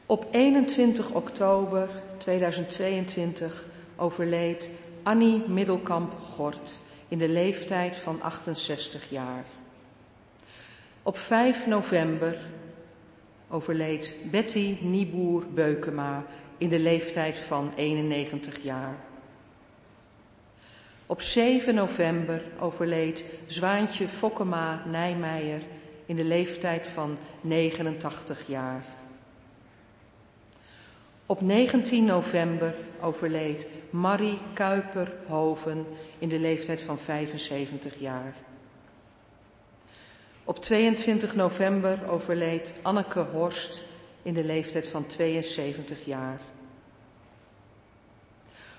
Op 0.08 0.26
21 0.30 1.10
oktober 1.10 1.88
2022 2.18 3.66
overleed 3.96 4.70
Annie 5.02 5.48
Middelkamp-Gort 5.48 6.80
in 7.08 7.18
de 7.18 7.28
leeftijd 7.28 7.96
van 7.96 8.22
68 8.22 9.10
jaar. 9.10 9.44
Op 11.02 11.18
5 11.18 11.66
november 11.66 12.38
overleed 13.48 14.16
Betty 14.30 14.78
Nieboer-Beukema 14.80 16.24
in 16.58 16.68
de 16.68 16.78
leeftijd 16.78 17.38
van 17.38 17.72
91 17.76 18.62
jaar. 18.62 18.96
Op 21.06 21.20
7 21.20 21.74
november 21.74 22.42
overleed 22.58 23.24
Zwaantje 23.46 24.08
Fokkema 24.08 24.82
Nijmeijer 24.86 25.62
in 26.06 26.16
de 26.16 26.24
leeftijd 26.24 26.86
van 26.86 27.18
89 27.40 28.46
jaar. 28.46 28.95
Op 31.28 31.40
19 31.40 32.04
november 32.04 32.74
overleed 33.00 33.68
Marie 33.90 34.38
Kuiper-Hoven 34.52 35.86
in 36.18 36.28
de 36.28 36.38
leeftijd 36.38 36.82
van 36.82 36.98
75 36.98 37.98
jaar. 37.98 38.34
Op 40.44 40.62
22 40.62 41.34
november 41.34 42.08
overleed 42.08 42.72
Anneke 42.82 43.20
Horst 43.20 43.82
in 44.22 44.34
de 44.34 44.44
leeftijd 44.44 44.88
van 44.88 45.06
72 45.06 46.04
jaar. 46.04 46.40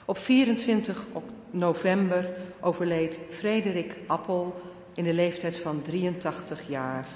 Op 0.05 0.17
24 0.17 1.05
november 1.51 2.29
overleed 2.61 3.19
Frederik 3.29 3.97
Appel 4.05 4.61
in 4.93 5.03
de 5.03 5.13
leeftijd 5.13 5.57
van 5.57 5.81
83 5.81 6.67
jaar. 6.67 7.07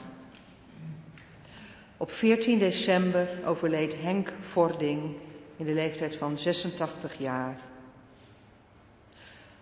Op 2.01 2.11
14 2.11 2.59
december 2.59 3.27
overleed 3.45 4.01
Henk 4.01 4.33
Vording 4.39 5.15
in 5.57 5.65
de 5.65 5.73
leeftijd 5.73 6.15
van 6.15 6.37
86 6.37 7.17
jaar. 7.17 7.61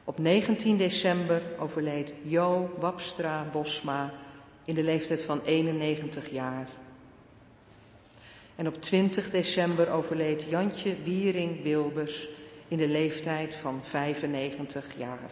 Op 0.04 0.20
19 0.20 0.78
december 0.78 1.42
overleed 1.58 2.14
Jo 2.22 2.76
Wapstra 2.78 3.50
Bosma 3.52 4.14
in 4.66 4.76
de 4.76 4.84
leeftijd 4.84 5.22
van 5.22 5.42
91 5.46 6.30
jaar. 6.30 6.68
En 8.56 8.68
op 8.68 8.82
20 8.82 9.30
december 9.30 9.92
overleed 9.92 10.44
Jantje 10.50 10.96
Wiering 11.04 11.64
Wilbers 11.64 12.30
in 12.68 12.78
de 12.78 12.88
leeftijd 12.88 13.56
van 13.56 13.84
95 13.84 14.86
jaar. 14.98 15.32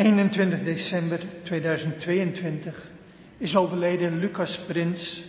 21 0.00 0.64
december 0.64 1.20
2022 1.42 2.90
is 3.38 3.56
overleden 3.56 4.18
Lucas 4.18 4.58
Prins 4.58 5.24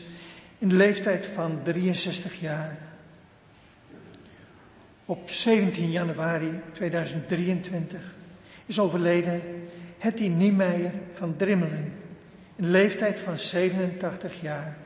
in 0.57 0.69
de 0.69 0.75
leeftijd 0.75 1.25
van 1.25 1.59
63 1.63 2.39
jaar. 2.39 2.77
Op 5.05 5.29
17 5.29 5.91
januari 5.91 6.59
2023 6.71 8.15
is 8.65 8.79
overleden 8.79 9.41
Hetty 9.97 10.27
Niemeyer 10.27 10.91
van 11.13 11.35
Drimmelen 11.37 11.93
in 12.55 12.63
de 12.63 12.69
leeftijd 12.69 13.19
van 13.19 13.37
87 13.37 14.41
jaar. 14.41 14.77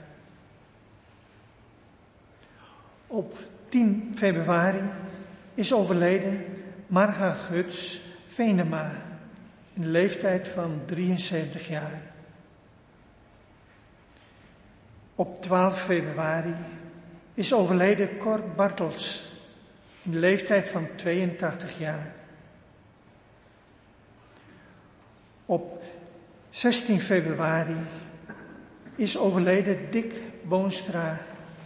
Op 3.08 3.38
10 3.70 4.12
februari 4.16 4.82
is 5.54 5.74
overleden 5.74 6.46
Marga 6.88 7.32
Guts 7.32 8.02
Venema 8.28 9.05
in 9.76 9.82
de 9.82 9.88
leeftijd 9.88 10.48
van 10.48 10.82
73 10.86 11.68
jaar. 11.68 12.02
Op 15.16 15.42
12 15.42 15.84
februari 15.84 16.56
is 17.34 17.54
overleden 17.54 18.18
Cor 18.18 18.42
Bartels 18.56 19.28
in 20.02 20.12
de 20.12 20.20
leeftijd 20.20 20.68
van 20.70 20.88
82 20.96 21.80
jaar. 21.80 22.14
Op 25.46 25.84
16 26.50 27.00
februari 27.00 27.78
is 28.96 29.18
overleden 29.18 29.92
Dick 29.92 30.14
Boonstra 30.44 31.20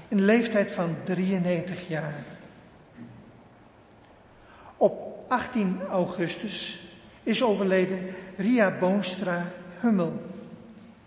in 0.08 0.18
de 0.18 0.24
leeftijd 0.24 0.72
van 0.72 0.96
93 1.04 1.88
jaar. 1.88 2.24
Op 4.78 5.26
18 5.28 5.82
augustus 5.82 6.89
is 7.30 7.44
overleden 7.44 8.00
Ria 8.38 8.78
Boonstra 8.80 9.46
Hummel 9.80 10.22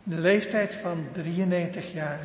de 0.03 0.19
leeftijd 0.19 0.75
van 0.75 1.07
93 1.13 1.93
jaar. 1.93 2.21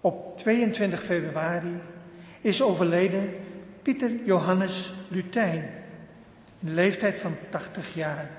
Op 0.00 0.38
22 0.38 1.02
februari 1.02 1.80
is 2.40 2.62
overleden 2.62 3.34
Pieter 3.82 4.24
Johannes 4.24 4.92
Lutijn 5.08 5.70
de 6.58 6.70
leeftijd 6.70 7.18
van 7.18 7.36
80 7.50 7.94
jaar. 7.94 8.30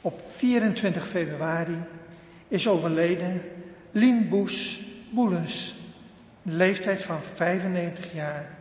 Op 0.00 0.22
24 0.36 1.08
februari 1.08 1.78
is 2.48 2.68
overleden 2.68 3.42
Lien 3.90 4.28
Boes 4.28 4.86
Boelens, 5.10 5.74
de 6.42 6.52
leeftijd 6.52 7.02
van 7.02 7.22
95 7.22 8.12
jaar. 8.12 8.60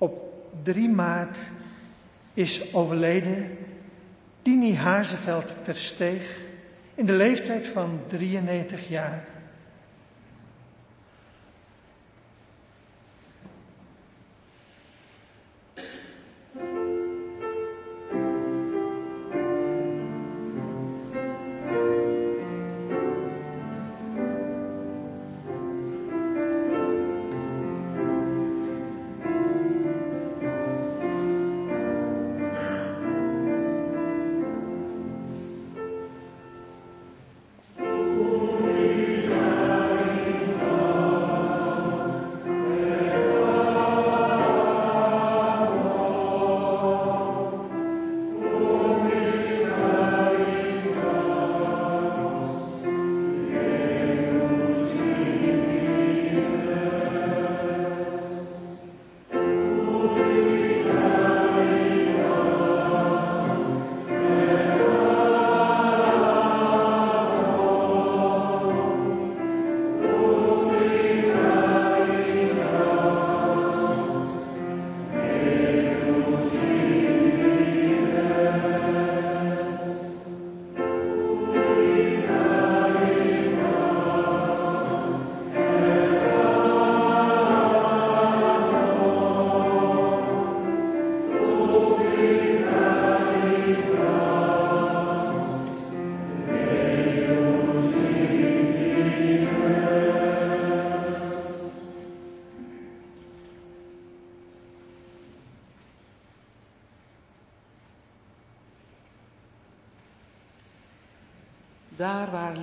Op 0.00 0.34
3 0.62 0.88
maart 0.88 1.36
is 2.34 2.74
overleden 2.74 3.58
Dini 4.42 4.74
Hazeveld 4.74 5.52
Versteeg 5.62 6.40
in 6.94 7.06
de 7.06 7.12
leeftijd 7.12 7.66
van 7.66 8.00
93 8.08 8.88
jaar. 8.88 9.24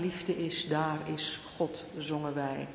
Liefde 0.07 0.37
is, 0.45 0.67
daar 0.67 0.99
is 1.13 1.39
God, 1.55 1.85
zongen 1.97 2.35
wij. 2.35 2.67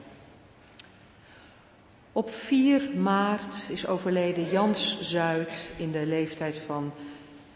Op 2.13 2.31
4 2.31 2.91
maart 2.97 3.69
is 3.69 3.87
overleden 3.87 4.51
Jans 4.51 5.01
Zuid 5.01 5.69
in 5.77 5.93
de 5.93 6.07
leeftijd 6.07 6.57
van 6.57 6.93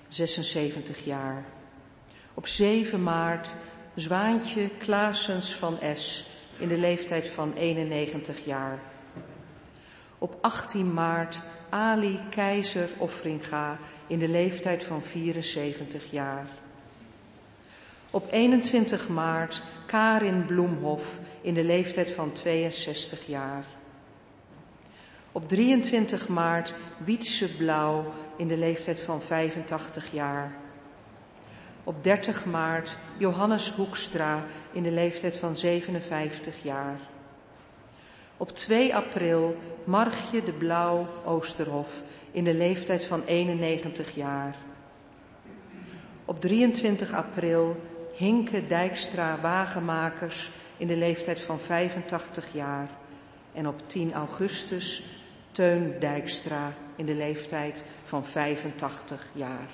76 0.09 1.05
jaar. 1.05 1.45
Op 2.35 2.47
7 2.47 3.03
maart 3.03 3.55
Zwaantje 3.95 4.68
Klaasens 4.79 5.55
van 5.55 5.79
S 5.95 6.24
in 6.59 6.68
de 6.68 6.79
leeftijd 6.79 7.29
van 7.29 7.53
91 7.53 8.45
jaar. 8.45 8.79
Op 10.18 10.39
18 10.41 10.93
maart 10.93 11.43
Ali 11.68 12.20
Keizer 12.31 12.89
Offringa 12.97 13.79
in 14.07 14.18
de 14.18 14.29
leeftijd 14.29 14.85
van 14.85 15.03
74 15.03 16.11
jaar. 16.11 16.47
Op 18.11 18.27
21 18.31 19.09
maart 19.09 19.63
Karin 19.87 20.45
Bloemhof 20.45 21.19
in 21.41 21.55
de 21.55 21.65
leeftijd 21.65 22.11
van 22.11 22.33
62 22.33 23.27
jaar. 23.27 23.65
Op 25.33 25.49
23 25.49 26.29
maart 26.29 26.75
Wietse 27.05 27.57
Blauw 27.57 28.13
in 28.37 28.49
de 28.49 28.57
leeftijd 28.57 29.01
van 29.01 29.23
85 29.23 30.13
jaar. 30.13 30.53
Op 31.85 32.05
30 32.05 32.45
maart 32.45 32.99
Johannes 33.19 33.71
Hoekstra 33.71 34.45
in 34.73 34.83
de 34.83 34.91
leeftijd 34.91 35.37
van 35.37 35.57
57 35.57 36.63
jaar. 36.63 37.01
Op 38.37 38.51
2 38.51 38.95
april 38.95 39.57
Margje 39.85 40.45
de 40.45 40.53
Blauw 40.53 41.09
Oosterhof 41.25 42.03
in 42.31 42.45
de 42.45 42.55
leeftijd 42.55 43.05
van 43.05 43.23
91 43.25 44.15
jaar. 44.15 44.57
Op 46.25 46.41
23 46.41 47.13
april 47.13 47.77
Hinke 48.17 48.67
Dijkstra 48.67 49.39
Wagenmakers 49.41 50.51
in 50.77 50.87
de 50.87 50.97
leeftijd 50.97 51.41
van 51.41 51.61
85 51.61 52.49
jaar. 52.53 52.89
En 53.53 53.69
op 53.69 53.89
10 53.89 54.12
augustus 54.12 55.03
Teun 55.53 55.95
Dijkstra 56.01 56.73
in 56.95 57.07
de 57.07 57.14
leeftijd 57.14 57.85
van 58.05 58.25
85 58.25 59.27
jaar. 59.33 59.69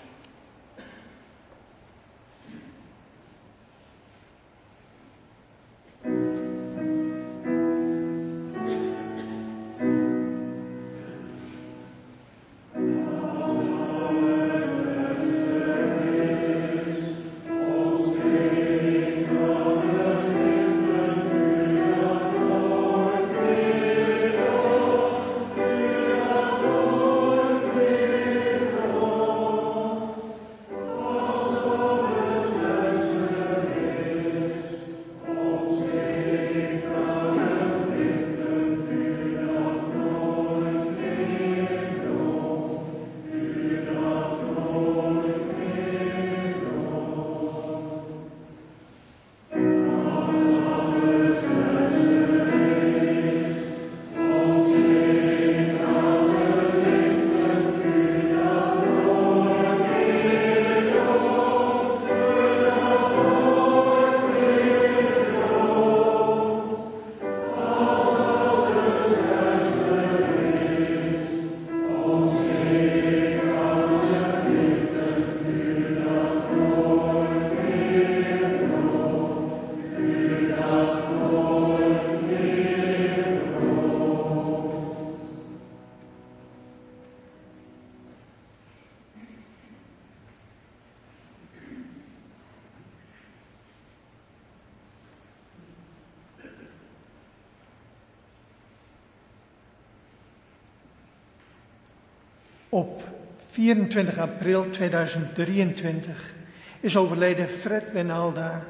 24 103.63 104.19
april 104.19 104.71
2023 104.71 106.35
is 106.81 106.97
overleden 106.97 107.49
Fred 107.49 107.93
Benalda 107.93 108.65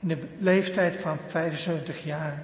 in 0.00 0.08
de 0.08 0.18
leeftijd 0.38 0.96
van 0.96 1.18
75 1.28 2.04
jaar. 2.04 2.42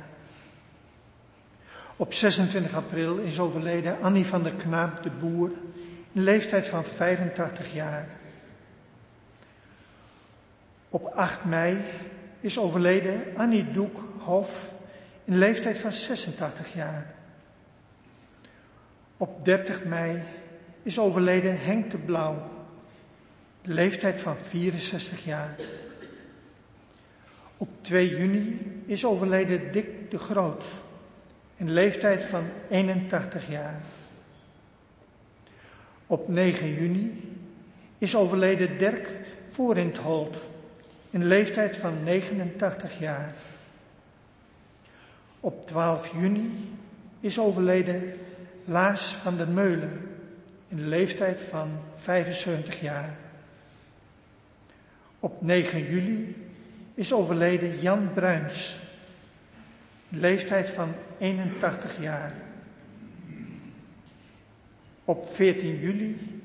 Op 1.96 2.12
26 2.12 2.74
april 2.74 3.16
is 3.16 3.38
overleden 3.38 3.96
Annie 4.00 4.26
van 4.26 4.42
der 4.42 4.52
Knaap 4.52 5.02
de 5.02 5.10
Boer 5.10 5.48
in 5.48 5.54
de 6.12 6.20
leeftijd 6.20 6.66
van 6.66 6.84
85 6.84 7.72
jaar. 7.72 8.08
Op 10.88 11.06
8 11.06 11.44
mei 11.44 11.76
is 12.40 12.58
overleden 12.58 13.22
Annie 13.36 13.70
Doek 13.70 13.98
Hof 14.18 14.72
in 15.24 15.32
de 15.32 15.38
leeftijd 15.38 15.78
van 15.78 15.92
86 15.92 16.74
jaar. 16.74 17.14
Op 19.16 19.44
30 19.44 19.84
mei 19.84 20.22
is 20.84 20.98
overleden 20.98 21.60
Henk 21.60 21.90
de 21.90 21.98
Blauw, 21.98 22.50
de 23.62 23.74
leeftijd 23.74 24.20
van 24.20 24.36
64 24.36 25.24
jaar. 25.24 25.56
Op 27.56 27.68
2 27.80 28.08
juni 28.08 28.58
is 28.86 29.04
overleden 29.04 29.72
Dick 29.72 30.10
de 30.10 30.18
Groot, 30.18 30.64
de 31.56 31.64
leeftijd 31.64 32.24
van 32.24 32.44
81 32.70 33.48
jaar. 33.48 33.80
Op 36.06 36.28
9 36.28 36.74
juni 36.74 37.36
is 37.98 38.16
overleden 38.16 38.78
Dirk 38.78 39.10
Voorindholt, 39.48 40.36
in 41.10 41.20
de 41.20 41.26
leeftijd 41.26 41.76
van 41.76 42.02
89 42.04 42.98
jaar. 42.98 43.34
Op 45.40 45.66
12 45.66 46.12
juni 46.20 46.70
is 47.20 47.38
overleden 47.38 48.12
Laas 48.64 49.14
van 49.14 49.36
der 49.36 49.48
Meulen 49.48 50.14
in 50.74 50.80
de 50.80 50.88
leeftijd 50.88 51.40
van 51.40 51.70
75 51.96 52.80
jaar. 52.80 53.16
Op 55.20 55.42
9 55.42 55.90
juli 55.90 56.36
is 56.94 57.12
overleden 57.12 57.80
Jan 57.80 58.12
Bruins, 58.14 58.76
leeftijd 60.08 60.70
van 60.70 60.92
81 61.18 62.00
jaar. 62.00 62.34
Op 65.04 65.34
14 65.34 65.78
juli 65.80 66.40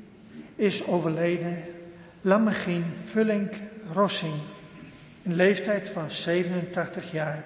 is 0.56 0.86
overleden 0.86 1.64
Lammegien 2.22 2.86
Vullink 3.06 3.54
Rossing, 3.94 4.42
een 5.24 5.36
leeftijd 5.36 5.88
van 5.88 6.12
87 6.12 7.12
jaar. 7.12 7.44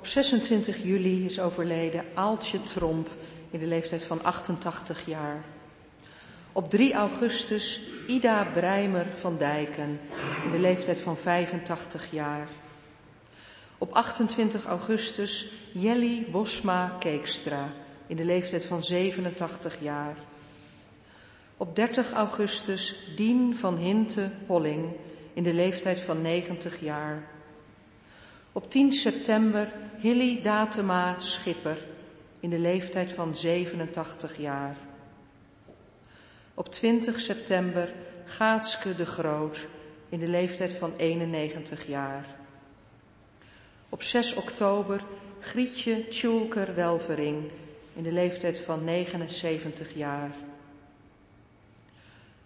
Op 0.00 0.06
26 0.06 0.82
juli 0.82 1.24
is 1.24 1.40
overleden 1.40 2.04
Aaltje 2.14 2.62
Tromp 2.62 3.08
in 3.50 3.58
de 3.58 3.66
leeftijd 3.66 4.04
van 4.04 4.22
88 4.22 5.06
jaar. 5.06 5.44
Op 6.52 6.70
3 6.70 6.94
augustus 6.94 7.80
Ida 8.06 8.44
Breimer 8.54 9.06
van 9.18 9.38
Dijken 9.38 10.00
in 10.44 10.50
de 10.50 10.58
leeftijd 10.58 11.00
van 11.00 11.16
85 11.16 12.06
jaar. 12.10 12.48
Op 13.78 13.92
28 13.92 14.64
augustus 14.64 15.52
Jelly 15.72 16.26
Bosma 16.30 16.96
Keekstra 16.98 17.72
in 18.06 18.16
de 18.16 18.24
leeftijd 18.24 18.64
van 18.64 18.82
87 18.82 19.76
jaar. 19.80 20.16
Op 21.56 21.76
30 21.76 22.12
augustus 22.12 23.12
Dien 23.16 23.56
van 23.56 23.76
Hinte 23.76 24.30
Holling 24.46 24.92
in 25.34 25.42
de 25.42 25.54
leeftijd 25.54 26.00
van 26.00 26.22
90 26.22 26.80
jaar. 26.80 27.38
Op 28.52 28.70
10 28.70 28.92
september 28.92 29.72
Hilly 29.98 30.42
Datema 30.42 31.20
Schipper 31.20 31.86
in 32.40 32.50
de 32.50 32.58
leeftijd 32.58 33.12
van 33.12 33.34
87 33.34 34.36
jaar. 34.38 34.76
Op 36.54 36.72
20 36.72 37.20
september 37.20 37.92
Gaatske 38.24 38.94
de 38.94 39.06
Groot 39.06 39.66
in 40.08 40.18
de 40.18 40.28
leeftijd 40.28 40.72
van 40.72 40.92
91 40.96 41.86
jaar. 41.86 42.26
Op 43.88 44.02
6 44.02 44.34
oktober 44.34 45.04
Grietje 45.40 46.08
Tjulker 46.08 46.74
Welvering 46.74 47.50
in 47.94 48.02
de 48.02 48.12
leeftijd 48.12 48.58
van 48.58 48.84
79 48.84 49.94
jaar. 49.94 50.30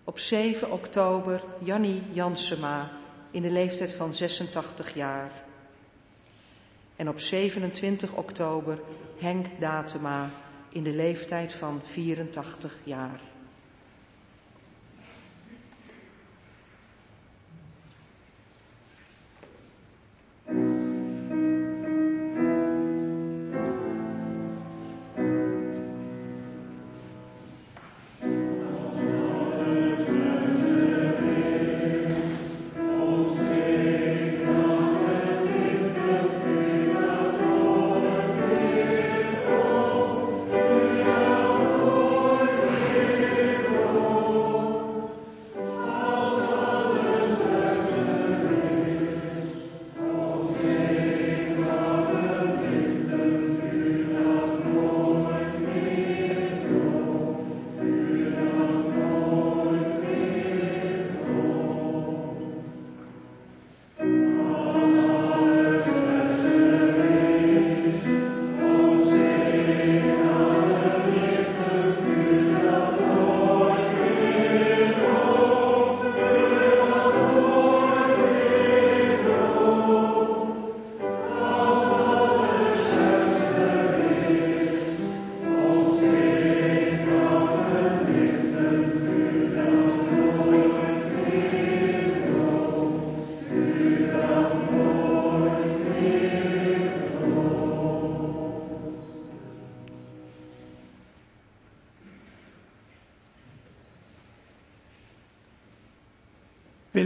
Op 0.04 0.18
7 0.18 0.72
oktober 0.72 1.44
Jannie 1.62 2.02
Jansema 2.12 2.90
in 3.30 3.42
de 3.42 3.50
leeftijd 3.50 3.92
van 3.92 4.14
86 4.14 4.94
jaar. 4.94 5.43
En 6.96 7.08
op 7.08 7.18
27 7.18 8.14
oktober 8.14 8.80
Henk 9.18 9.46
Datema 9.60 10.30
in 10.68 10.82
de 10.82 10.94
leeftijd 10.94 11.52
van 11.52 11.80
84 11.82 12.76
jaar. 12.84 13.20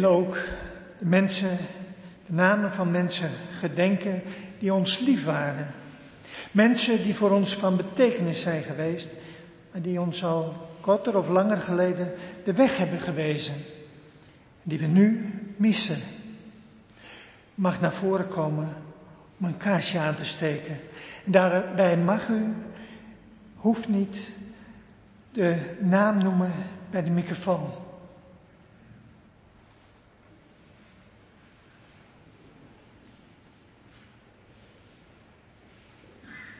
Wil 0.01 0.11
ook 0.11 0.39
de 0.99 1.07
mensen, 1.07 1.57
de 2.27 2.33
namen 2.33 2.73
van 2.73 2.91
mensen 2.91 3.31
gedenken 3.51 4.23
die 4.59 4.75
ons 4.75 4.99
lief 4.99 5.25
waren. 5.25 5.67
Mensen 6.51 7.03
die 7.03 7.15
voor 7.15 7.31
ons 7.31 7.55
van 7.55 7.77
betekenis 7.77 8.41
zijn 8.41 8.63
geweest, 8.63 9.09
maar 9.73 9.83
die 9.83 10.01
ons 10.01 10.25
al 10.25 10.69
korter 10.81 11.17
of 11.17 11.29
langer 11.29 11.57
geleden 11.57 12.13
de 12.45 12.53
weg 12.53 12.77
hebben 12.77 13.01
gewezen. 13.01 13.55
Die 14.63 14.79
we 14.79 14.87
nu 14.87 15.35
missen. 15.57 15.99
Mag 17.55 17.81
naar 17.81 17.93
voren 17.93 18.29
komen 18.29 18.69
om 19.39 19.47
een 19.47 19.57
kaarsje 19.57 19.99
aan 19.99 20.17
te 20.17 20.25
steken. 20.25 20.81
En 21.25 21.33
daarbij 21.33 21.97
mag 21.97 22.29
u, 22.29 22.55
hoeft 23.55 23.89
niet, 23.89 24.17
de 25.33 25.57
naam 25.79 26.19
noemen 26.19 26.53
bij 26.91 27.03
de 27.03 27.11
microfoon. 27.11 27.88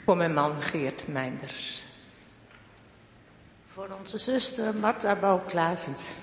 Voor 0.09 0.17
mijn 0.17 0.35
man 0.35 0.63
Geert 0.63 1.09
Meinders. 1.09 1.85
Voor 3.67 3.89
onze 3.99 4.19
zuster 4.19 4.75
Marta 4.75 5.15
Bouwklaasens. 5.15 6.15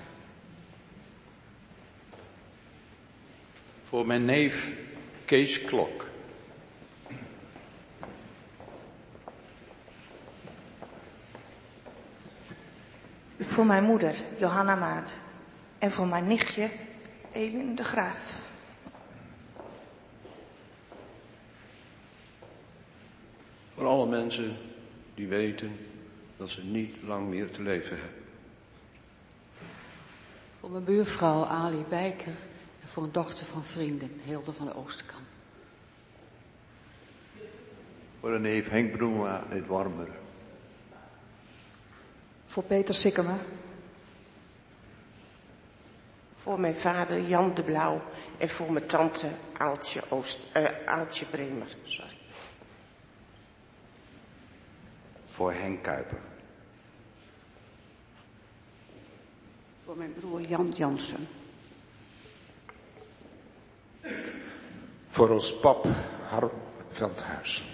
Voor 3.84 4.06
mijn 4.06 4.24
neef 4.24 4.72
Kees 5.24 5.64
Klok. 5.64 6.08
Voor 13.40 13.66
mijn 13.66 13.84
moeder 13.84 14.14
Johanna 14.38 14.74
Maat. 14.74 15.18
En 15.78 15.90
voor 15.90 16.06
mijn 16.06 16.26
nichtje 16.26 16.70
Elin 17.32 17.74
de 17.74 17.84
Graaf. 17.84 18.35
Voor 23.76 23.86
alle 23.86 24.06
mensen 24.06 24.56
die 25.14 25.28
weten 25.28 25.76
dat 26.36 26.50
ze 26.50 26.64
niet 26.64 26.94
lang 27.02 27.28
meer 27.28 27.50
te 27.50 27.62
leven 27.62 27.98
hebben. 27.98 28.22
Voor 30.60 30.70
mijn 30.70 30.84
buurvrouw 30.84 31.44
Ali 31.44 31.84
Bijker 31.88 32.34
en 32.82 32.88
voor 32.88 33.02
een 33.02 33.12
dochter 33.12 33.46
van 33.46 33.64
vrienden, 33.64 34.10
Hilde 34.24 34.52
van 34.52 34.66
de 34.66 34.74
Oosterkamp. 34.74 35.24
Voor 38.20 38.34
een 38.34 38.42
neef 38.42 38.68
Henk 38.68 38.96
Broema 38.96 39.44
uit 39.50 39.66
Warmer. 39.66 40.08
Voor 42.46 42.62
Peter 42.62 42.94
Sikkema. 42.94 43.38
Voor 46.34 46.60
mijn 46.60 46.76
vader 46.76 47.28
Jan 47.28 47.54
de 47.54 47.62
Blauw 47.62 48.02
en 48.38 48.48
voor 48.48 48.72
mijn 48.72 48.86
tante 48.86 49.28
Aaltje, 49.56 50.02
Oost, 50.08 50.56
uh, 50.56 50.64
Aaltje 50.86 51.26
Bremer. 51.26 51.76
Sorry. 51.84 52.15
Voor 55.36 55.52
Henk 55.52 55.82
Kuiper. 55.82 56.18
Voor 59.84 59.96
mijn 59.96 60.12
broer 60.12 60.40
Jan 60.40 60.72
Jansen. 60.76 61.28
Voor 65.08 65.30
ons 65.30 65.58
pap 65.58 65.86
Harm 66.28 66.50
Veldhuis. 66.90 67.64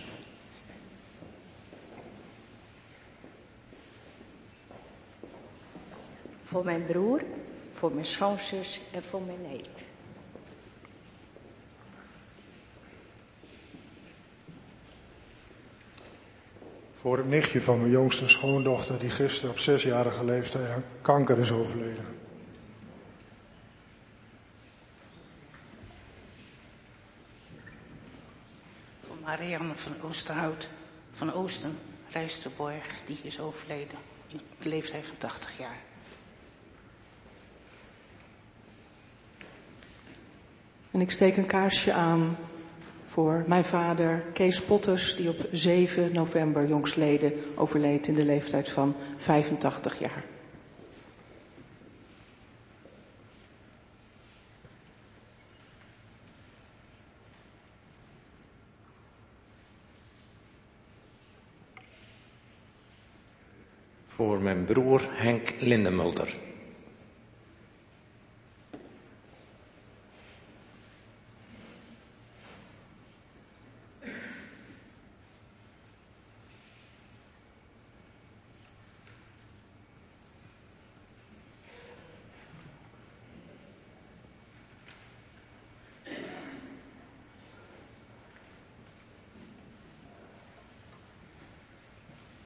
Voor 6.43 6.65
mijn 6.65 6.87
broer, 6.87 7.23
voor 7.71 7.93
mijn 7.93 8.07
schoonzus 8.07 8.81
en 8.93 9.03
voor 9.03 9.23
mijn 9.23 9.43
neef. 9.43 9.92
Voor 17.03 17.17
het 17.17 17.29
nichtje 17.29 17.63
van 17.63 17.81
mijn 17.81 17.91
jongste 17.91 18.29
schoondochter 18.29 18.99
die 18.99 19.11
gisteren 19.11 19.51
op 19.51 19.59
zesjarige 19.59 20.25
leeftijd 20.25 20.71
aan 20.71 20.85
kanker 21.01 21.39
is 21.39 21.51
overleden. 21.51 22.05
Voor 29.01 29.17
Marianne 29.25 29.75
van 29.75 29.93
Oosterhout, 30.03 30.69
van 31.13 31.33
Oosten, 31.33 31.79
Rijsterborg, 32.09 33.01
die 33.07 33.19
is 33.23 33.41
overleden. 33.41 33.99
In 34.29 34.41
de 34.59 34.69
leeftijd 34.69 35.07
van 35.07 35.17
80 35.19 35.59
jaar. 35.59 35.81
En 40.91 41.01
ik 41.01 41.11
steek 41.11 41.37
een 41.37 41.47
kaarsje 41.47 41.93
aan 41.93 42.37
voor 43.13 43.45
mijn 43.47 43.65
vader 43.65 44.25
Kees 44.33 44.63
Potters, 44.63 45.17
die 45.17 45.29
op 45.29 45.47
7 45.51 46.13
november 46.13 46.69
jongstleden 46.69 47.33
overleed 47.55 48.07
in 48.07 48.15
de 48.15 48.25
leeftijd 48.25 48.69
van 48.69 48.97
85 49.17 49.99
jaar. 49.99 50.25
Voor 64.07 64.41
mijn 64.41 64.65
broer 64.65 65.09
Henk 65.11 65.55
Lindemulder. 65.61 66.52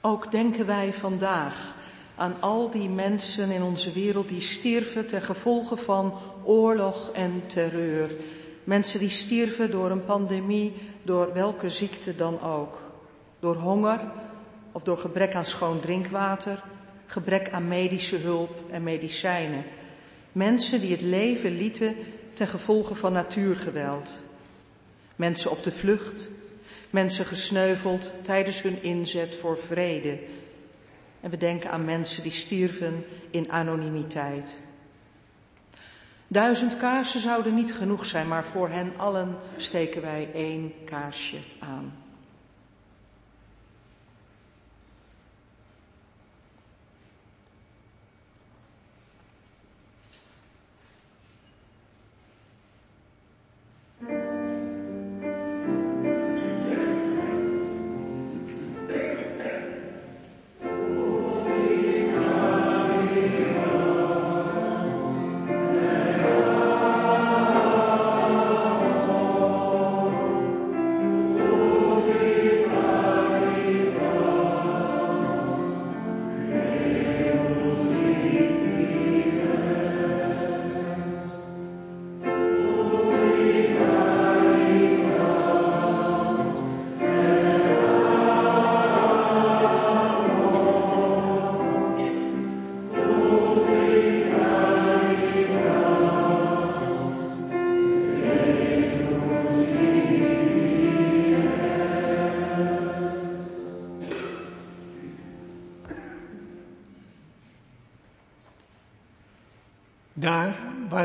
Ook 0.07 0.31
denken 0.31 0.67
wij 0.67 0.93
vandaag 0.93 1.75
aan 2.15 2.35
al 2.41 2.71
die 2.71 2.89
mensen 2.89 3.51
in 3.51 3.63
onze 3.63 3.93
wereld 3.93 4.29
die 4.29 4.41
stierven 4.41 5.07
ten 5.07 5.23
gevolge 5.23 5.77
van 5.77 6.15
oorlog 6.45 7.11
en 7.13 7.43
terreur. 7.47 8.11
Mensen 8.65 8.99
die 8.99 9.11
stierven 9.11 9.71
door 9.71 9.91
een 9.91 10.05
pandemie, 10.05 10.73
door 11.03 11.33
welke 11.33 11.71
ziekte 11.71 12.17
dan 12.17 12.43
ook. 12.43 12.79
Door 13.41 13.55
honger 13.55 14.01
of 14.73 14.83
door 14.83 14.99
gebrek 14.99 15.35
aan 15.35 15.45
schoon 15.45 15.81
drinkwater, 15.81 16.63
gebrek 17.07 17.51
aan 17.51 17.69
medische 17.69 18.17
hulp 18.17 18.61
en 18.71 18.83
medicijnen. 18.83 19.65
Mensen 20.33 20.81
die 20.81 20.91
het 20.91 21.03
leven 21.03 21.57
lieten 21.57 21.97
ten 22.35 22.47
gevolge 22.47 22.95
van 22.95 23.13
natuurgeweld. 23.13 24.13
Mensen 25.17 25.51
op 25.51 25.63
de 25.63 25.73
vlucht, 25.73 26.29
Mensen 26.91 27.25
gesneuveld 27.25 28.13
tijdens 28.23 28.63
hun 28.63 28.83
inzet 28.83 29.37
voor 29.37 29.59
vrede. 29.59 30.19
En 31.21 31.31
we 31.31 31.37
denken 31.37 31.71
aan 31.71 31.85
mensen 31.85 32.23
die 32.23 32.33
stierven 32.33 33.05
in 33.31 33.51
anonimiteit. 33.51 34.57
Duizend 36.29 36.77
kaarsen 36.77 37.21
zouden 37.21 37.55
niet 37.55 37.75
genoeg 37.75 38.07
zijn, 38.07 38.29
maar 38.29 38.45
voor 38.45 38.69
hen 38.69 38.93
allen 38.97 39.37
steken 39.57 40.03
wij 40.03 40.29
één 40.35 40.73
kaarsje 40.85 41.39
aan. 41.59 42.06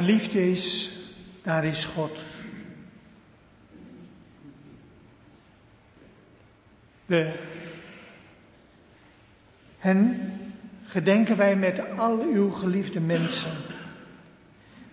Liefde 0.01 0.51
is, 0.51 0.91
daar 1.41 1.65
is 1.65 1.85
God. 1.85 2.17
De 7.05 7.33
hen 9.77 10.31
gedenken 10.85 11.37
wij 11.37 11.55
met 11.55 11.97
al 11.97 12.21
uw 12.21 12.51
geliefde 12.51 12.99
mensen, 12.99 13.51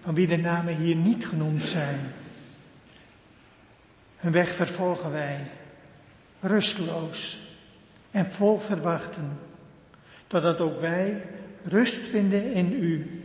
van 0.01 0.15
wie 0.15 0.27
de 0.27 0.37
namen 0.37 0.77
hier 0.77 0.97
niet 0.97 1.27
genoemd 1.27 1.67
zijn. 1.67 2.01
Hun 4.17 4.33
weg 4.33 4.55
vervolgen 4.55 5.11
wij, 5.11 5.41
rusteloos 6.41 7.39
en 8.11 8.27
vol 8.27 8.59
verwachten, 8.59 9.39
totdat 10.27 10.61
ook 10.61 10.81
wij 10.81 11.23
rust 11.65 12.01
vinden 12.11 12.53
in 12.53 12.73
u. 12.73 13.18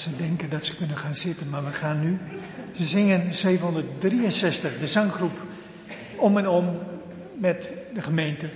ze 0.00 0.16
denken 0.16 0.50
dat 0.50 0.64
ze 0.64 0.76
kunnen 0.76 0.96
gaan 0.96 1.14
zitten, 1.14 1.48
maar 1.48 1.64
we 1.64 1.72
gaan 1.72 2.00
nu. 2.00 2.18
Zingen 2.78 3.34
763, 3.34 4.78
de 4.78 4.86
zanggroep, 4.86 5.38
om 6.16 6.38
en 6.38 6.48
om 6.48 6.78
met 7.38 7.70
de 7.94 8.02
gemeente. 8.02 8.50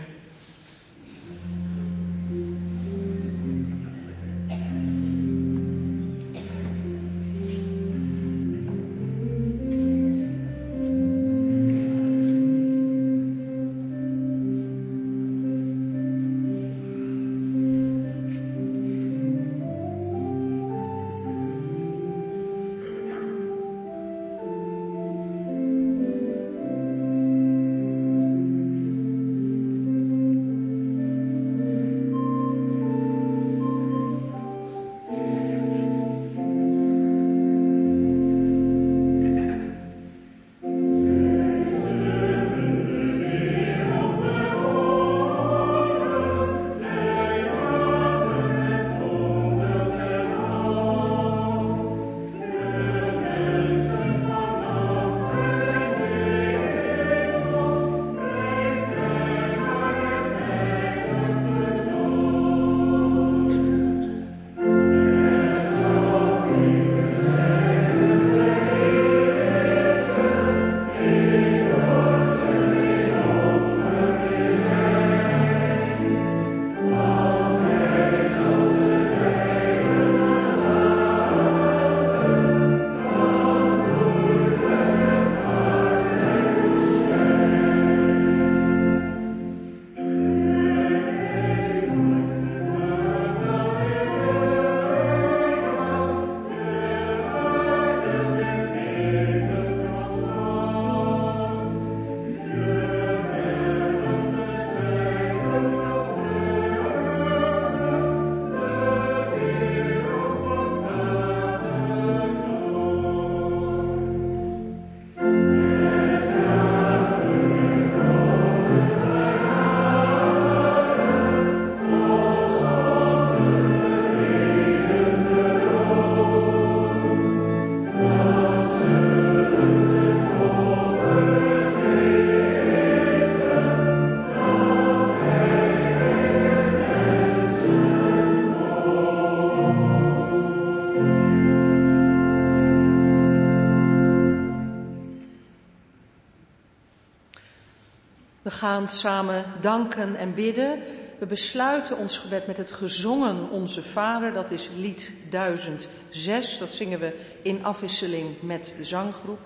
Gaan 148.64 148.88
samen 148.88 149.44
danken 149.60 150.16
en 150.16 150.34
bidden. 150.34 150.82
We 151.18 151.26
besluiten 151.26 151.98
ons 151.98 152.18
gebed 152.18 152.46
met 152.46 152.56
het 152.56 152.72
gezongen 152.72 153.50
Onze 153.50 153.82
Vader, 153.82 154.32
dat 154.32 154.50
is 154.50 154.70
lied 154.76 155.14
1006. 155.30 156.58
Dat 156.58 156.68
zingen 156.68 156.98
we 156.98 157.14
in 157.42 157.64
afwisseling 157.64 158.42
met 158.42 158.74
de 158.76 158.84
zanggroep. 158.84 159.38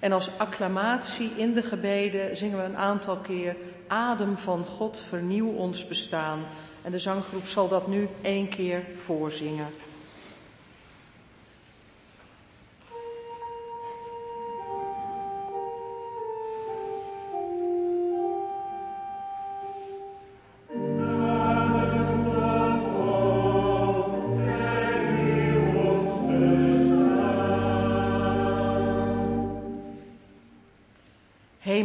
En 0.00 0.12
als 0.12 0.30
acclamatie 0.36 1.30
in 1.36 1.52
de 1.52 1.62
gebeden 1.62 2.36
zingen 2.36 2.58
we 2.58 2.64
een 2.64 2.76
aantal 2.76 3.16
keer 3.16 3.56
Adem 3.86 4.38
van 4.38 4.64
God, 4.64 5.04
vernieuw 5.08 5.48
ons 5.48 5.88
bestaan. 5.88 6.38
En 6.82 6.90
de 6.90 6.98
zanggroep 6.98 7.46
zal 7.46 7.68
dat 7.68 7.86
nu 7.86 8.08
één 8.22 8.48
keer 8.48 8.84
voorzingen. 8.96 9.66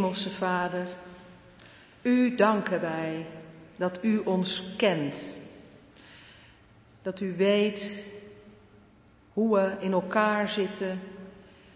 Hemelse 0.10 0.30
Vader, 0.30 0.88
U 2.02 2.36
danken 2.36 2.82
wij 2.82 3.26
dat 3.76 4.00
U 4.02 4.18
ons 4.18 4.76
kent. 4.78 5.40
Dat 7.02 7.20
U 7.20 7.36
weet 7.36 8.06
hoe 9.34 9.56
we 9.56 9.72
in 9.80 9.92
elkaar 9.92 10.50
zitten. 10.50 11.00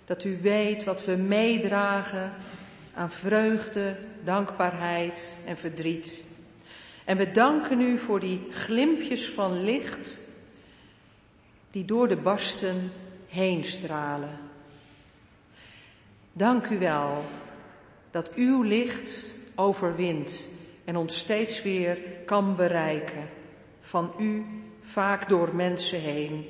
Dat 0.06 0.24
U 0.24 0.40
weet 0.42 0.84
wat 0.84 1.06
we 1.06 1.16
meedragen 1.16 2.32
aan 2.94 3.12
vreugde, 3.12 3.96
dankbaarheid 4.24 5.34
en 5.46 5.58
verdriet. 5.58 6.24
En 7.06 7.18
we 7.18 7.32
danken 7.32 7.82
U 7.82 7.98
voor 7.98 8.20
die 8.20 8.48
glimpjes 8.50 9.30
van 9.30 9.64
licht 9.64 10.20
die 11.72 11.86
door 11.86 12.08
de 12.08 12.18
barsten 12.18 12.92
heen 13.28 13.64
stralen. 13.64 14.40
Dank 16.34 16.70
u 16.70 16.80
wel 16.80 17.24
dat 18.14 18.34
uw 18.34 18.62
licht 18.62 19.40
overwint 19.56 20.50
en 20.86 20.96
ons 20.96 21.18
steeds 21.18 21.62
weer 21.62 21.98
kan 22.26 22.56
bereiken. 22.56 23.30
van 23.80 24.14
u, 24.20 24.46
vaak 24.82 25.30
door 25.30 25.56
mensen 25.56 26.00
heen. 26.00 26.46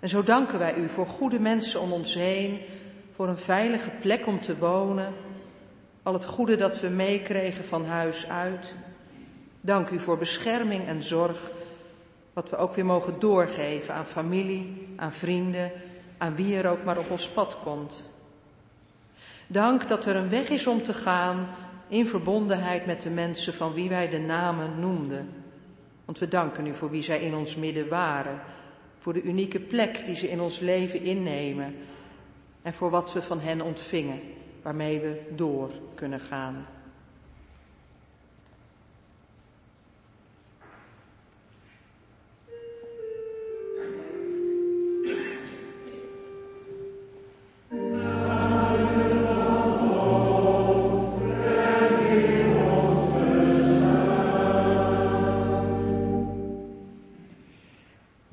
En 0.00 0.08
zo 0.08 0.22
danken 0.22 0.58
wij 0.58 0.74
u 0.74 0.88
voor 0.88 1.06
goede 1.06 1.38
mensen 1.38 1.80
om 1.80 1.92
ons 1.92 2.14
heen, 2.14 2.60
voor 3.14 3.28
een 3.28 3.36
veilige 3.36 3.90
plek 3.90 4.26
om 4.26 4.40
te 4.40 4.58
wonen, 4.58 5.12
al 6.02 6.12
het 6.12 6.24
goede 6.24 6.56
dat 6.56 6.80
we 6.80 6.88
meekregen 6.88 7.64
van 7.64 7.84
huis 7.84 8.28
uit. 8.28 8.74
Dank 9.60 9.90
u 9.90 10.00
voor 10.00 10.18
bescherming 10.18 10.86
en 10.86 11.02
zorg, 11.02 11.50
wat 12.32 12.50
we 12.50 12.56
ook 12.56 12.74
weer 12.74 12.86
mogen 12.86 13.18
doorgeven 13.18 13.94
aan 13.94 14.06
familie, 14.06 14.88
aan 14.96 15.12
vrienden, 15.12 15.72
aan 16.18 16.34
wie 16.34 16.56
er 16.56 16.70
ook 16.70 16.84
maar 16.84 16.98
op 16.98 17.10
ons 17.10 17.30
pad 17.30 17.58
komt. 17.62 18.04
Dank 19.46 19.88
dat 19.88 20.06
er 20.06 20.16
een 20.16 20.28
weg 20.28 20.48
is 20.48 20.66
om 20.66 20.82
te 20.82 20.94
gaan 20.94 21.48
in 21.88 22.06
verbondenheid 22.06 22.86
met 22.86 23.02
de 23.02 23.10
mensen 23.10 23.54
van 23.54 23.72
wie 23.72 23.88
wij 23.88 24.08
de 24.08 24.18
namen 24.18 24.80
noemden. 24.80 25.28
Want 26.04 26.18
we 26.18 26.28
danken 26.28 26.66
u 26.66 26.74
voor 26.74 26.90
wie 26.90 27.02
zij 27.02 27.20
in 27.20 27.34
ons 27.34 27.56
midden 27.56 27.88
waren, 27.88 28.40
voor 28.98 29.12
de 29.12 29.22
unieke 29.22 29.60
plek 29.60 30.06
die 30.06 30.14
ze 30.14 30.28
in 30.28 30.40
ons 30.40 30.58
leven 30.58 31.02
innemen 31.02 31.74
en 32.62 32.72
voor 32.72 32.90
wat 32.90 33.12
we 33.12 33.22
van 33.22 33.40
hen 33.40 33.60
ontvingen, 33.60 34.20
waarmee 34.62 35.00
we 35.00 35.20
door 35.34 35.70
kunnen 35.94 36.20
gaan. 36.20 36.66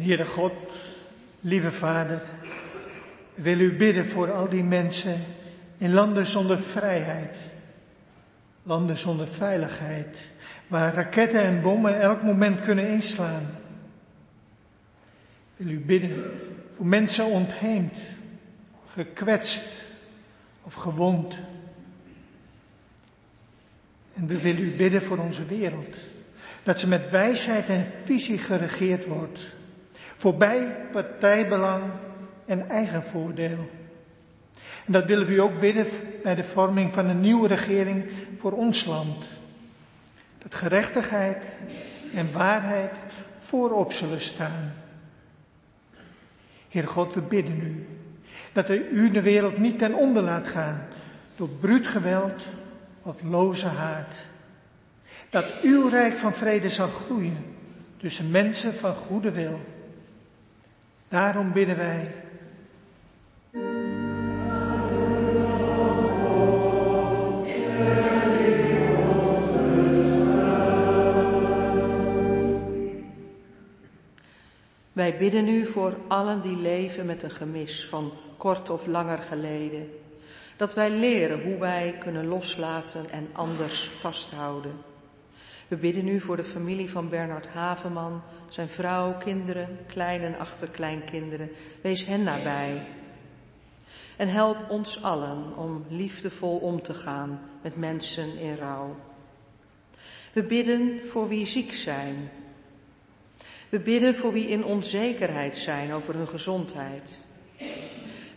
Heere 0.04 0.26
God, 0.26 0.54
lieve 1.40 1.72
Vader, 1.72 2.22
wil 3.36 3.60
u 3.60 3.76
bidden 3.76 4.06
voor 4.06 4.32
al 4.32 4.50
die 4.50 4.64
mensen 4.64 5.20
in 5.78 5.94
landen 5.94 6.26
zonder 6.26 6.60
vrijheid, 6.60 7.36
landen 8.64 8.98
zonder 8.98 9.28
veiligheid, 9.28 10.18
waar 10.68 10.94
raketten 10.94 11.42
en 11.42 11.62
bommen 11.62 12.00
elk 12.00 12.24
moment 12.24 12.62
kunnen 12.62 12.88
inslaan. 12.88 13.50
Wil 15.56 15.68
u 15.68 15.80
bidden 15.80 16.32
voor 16.76 16.86
mensen 16.86 17.26
ontheemd, 17.26 17.94
gekwetst 18.94 19.64
of 20.64 20.74
gewond. 20.74 21.36
En 24.14 24.28
we 24.28 24.42
willen 24.42 24.64
u 24.64 24.76
bidden 24.76 25.02
voor 25.02 25.18
onze 25.18 25.46
wereld, 25.46 25.96
dat 26.64 26.80
ze 26.80 26.88
met 26.88 27.10
wijsheid 27.10 27.68
en 27.68 27.92
visie 28.04 28.38
geregeerd 28.38 29.06
wordt 29.06 29.40
Voorbij 30.18 30.76
partijbelang 30.92 31.84
en 32.46 32.70
eigen 32.70 33.04
voordeel. 33.04 33.70
En 34.86 34.94
dat 34.94 35.06
willen 35.06 35.28
we 35.28 35.34
u 35.34 35.40
ook 35.40 35.60
bidden 35.60 35.88
bij 36.24 36.36
de 36.36 36.44
vorming 36.44 36.94
van 36.94 37.08
een 37.08 37.22
nieuwe 37.22 37.48
regering 37.48 38.06
voor 38.38 38.52
ons 38.52 38.86
land. 38.86 39.26
Dat 40.38 40.56
gerechtigheid 40.56 41.44
en 42.14 42.32
waarheid 42.32 42.92
voorop 43.40 43.92
zullen 43.92 44.22
staan. 44.22 44.74
Heer 46.70 46.88
God, 46.88 47.14
we 47.14 47.22
bidden 47.22 47.60
u 47.62 47.88
dat 48.54 48.70
u 48.70 49.12
de 49.12 49.22
wereld 49.22 49.58
niet 49.58 49.80
ten 49.80 49.94
onder 49.94 50.24
laat 50.24 50.48
gaan 50.48 50.88
door 51.36 51.50
bruut 51.50 51.88
geweld 51.88 52.44
of 53.02 53.24
loze 53.24 53.68
haat. 53.68 54.14
Dat 55.30 55.46
uw 55.62 55.90
rijk 55.90 56.18
van 56.18 56.34
vrede 56.34 56.70
zal 56.70 56.88
groeien 56.88 57.46
tussen 57.98 58.32
mensen 58.32 58.74
van 58.74 58.96
goede 58.96 59.32
wil. 59.32 59.60
Daarom 61.14 61.52
bidden 61.52 61.78
wij. 61.78 62.12
Wij 74.94 75.18
bidden 75.18 75.48
u 75.48 75.66
voor 75.66 75.98
allen 76.08 76.42
die 76.42 76.58
leven 76.58 77.06
met 77.06 77.24
een 77.24 77.32
gemis 77.32 77.86
van 77.86 78.14
kort 78.38 78.70
of 78.70 78.86
langer 78.86 79.18
geleden. 79.18 79.90
Dat 80.58 80.74
wij 80.74 80.90
leren 80.90 81.44
hoe 81.44 81.58
wij 81.58 81.96
kunnen 82.00 82.26
loslaten 82.28 83.10
en 83.10 83.30
anders 83.34 83.88
vasthouden. 83.88 84.93
We 85.74 85.80
bidden 85.80 86.08
u 86.08 86.20
voor 86.20 86.36
de 86.36 86.44
familie 86.44 86.90
van 86.90 87.10
Bernard 87.10 87.48
Haveman, 87.48 88.22
zijn 88.50 88.70
vrouw, 88.70 89.18
kinderen, 89.18 89.80
klein- 89.88 90.22
en 90.22 90.40
achterkleinkinderen. 90.40 91.50
Wees 91.82 92.06
hen 92.06 92.24
nabij. 92.24 92.86
En 94.18 94.28
help 94.28 94.70
ons 94.70 95.04
allen 95.04 95.58
om 95.58 95.86
liefdevol 95.90 96.58
om 96.58 96.82
te 96.82 96.94
gaan 96.94 97.42
met 97.62 97.76
mensen 97.76 98.40
in 98.40 98.56
rouw. 98.56 98.96
We 100.34 100.44
bidden 100.44 101.00
voor 101.08 101.28
wie 101.28 101.46
ziek 101.46 101.74
zijn. 101.74 102.30
We 103.70 103.80
bidden 103.80 104.16
voor 104.16 104.34
wie 104.34 104.48
in 104.48 104.66
onzekerheid 104.66 105.56
zijn 105.56 105.94
over 105.94 106.16
hun 106.16 106.28
gezondheid. 106.28 107.18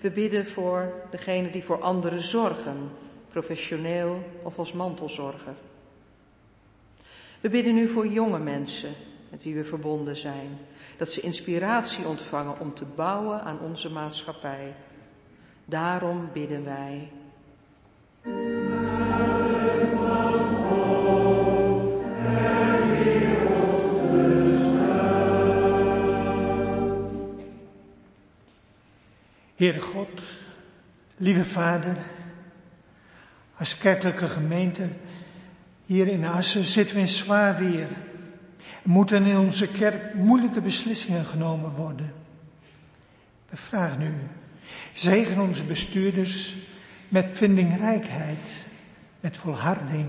We 0.01 0.11
bidden 0.11 0.47
voor 0.47 0.93
degenen 1.11 1.53
die 1.53 1.65
voor 1.65 1.81
anderen 1.81 2.21
zorgen, 2.21 2.91
professioneel 3.29 4.23
of 4.43 4.59
als 4.59 4.73
mantelzorger. 4.73 5.55
We 7.41 7.49
bidden 7.49 7.75
nu 7.75 7.89
voor 7.89 8.07
jonge 8.07 8.39
mensen 8.39 8.93
met 9.31 9.43
wie 9.43 9.55
we 9.55 9.65
verbonden 9.65 10.17
zijn. 10.17 10.59
Dat 10.97 11.13
ze 11.13 11.21
inspiratie 11.21 12.07
ontvangen 12.07 12.61
om 12.61 12.75
te 12.75 12.85
bouwen 12.85 13.43
aan 13.43 13.61
onze 13.61 13.93
maatschappij. 13.93 14.75
Daarom 15.65 16.29
bidden 16.33 16.65
wij. 16.65 17.11
Heere 29.57 29.81
God, 29.81 30.23
lieve 31.17 31.45
Vader, 31.45 31.97
als 33.57 33.79
kerkelijke 33.79 34.29
gemeente 34.29 34.89
hier 35.87 36.09
in 36.09 36.25
Assen 36.25 36.65
zitten 36.65 36.95
we 36.95 37.01
in 37.01 37.09
zwaar 37.09 37.59
weer. 37.59 37.89
Er 38.83 38.91
moeten 38.93 39.25
in 39.25 39.39
onze 39.39 39.69
kerk 39.69 40.15
moeilijke 40.15 40.61
beslissingen 40.61 41.25
genomen 41.25 41.71
worden. 41.71 42.13
We 43.51 43.57
vragen 43.57 44.03
u, 44.03 44.13
zegen 44.93 45.41
onze 45.41 45.63
bestuurders 45.63 46.57
met 47.09 47.27
vindingrijkheid, 47.33 48.39
met 49.21 49.37
volharding. 49.37 50.07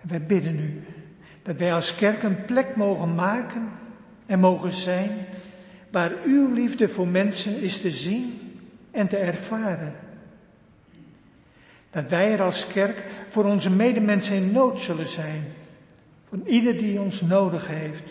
En 0.00 0.08
wij 0.08 0.26
bidden 0.26 0.58
u 0.58 0.84
dat 1.42 1.56
wij 1.56 1.74
als 1.74 1.94
kerk 1.94 2.22
een 2.22 2.44
plek 2.44 2.76
mogen 2.76 3.14
maken 3.14 3.68
en 4.26 4.40
mogen 4.40 4.72
zijn 4.72 5.10
waar 5.90 6.12
uw 6.24 6.52
liefde 6.52 6.88
voor 6.88 7.08
mensen 7.08 7.62
is 7.62 7.80
te 7.80 7.90
zien 7.90 8.40
en 8.90 9.08
te 9.08 9.16
ervaren. 9.16 10.03
Dat 11.94 12.08
wij 12.08 12.32
er 12.32 12.42
als 12.42 12.66
kerk 12.66 13.04
voor 13.28 13.44
onze 13.44 13.70
medemensen 13.70 14.36
in 14.36 14.52
nood 14.52 14.80
zullen 14.80 15.08
zijn. 15.08 15.44
Voor 16.28 16.38
ieder 16.44 16.78
die 16.78 17.00
ons 17.00 17.20
nodig 17.20 17.66
heeft. 17.68 18.04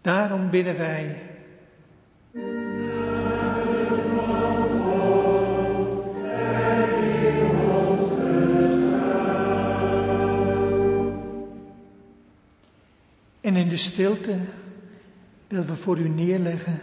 Daarom 0.00 0.50
bidden 0.50 0.76
wij. 0.76 1.16
En 13.40 13.56
in 13.56 13.68
de 13.68 13.76
stilte 13.76 14.38
willen 15.48 15.66
we 15.66 15.76
voor 15.76 15.98
u 15.98 16.08
neerleggen 16.08 16.78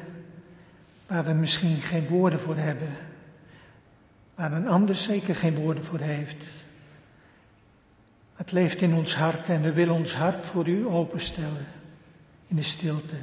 waar 1.07 1.25
we 1.25 1.33
misschien 1.33 1.77
geen 1.81 2.07
woorden 2.07 2.39
voor 2.39 2.55
hebben 2.55 2.89
waar 4.37 4.51
een 4.51 4.67
ander 4.67 4.95
zeker 4.95 5.35
geen 5.35 5.55
woorden 5.55 5.85
voor 5.85 5.99
heeft. 5.99 6.43
Het 8.35 8.51
leeft 8.51 8.81
in 8.81 8.93
ons 8.93 9.15
hart 9.15 9.49
en 9.49 9.61
we 9.61 9.73
willen 9.73 9.93
ons 9.93 10.13
hart 10.13 10.45
voor 10.45 10.67
u 10.67 10.87
openstellen 10.87 11.65
in 12.47 12.55
de 12.55 12.63
stilte. 12.63 13.15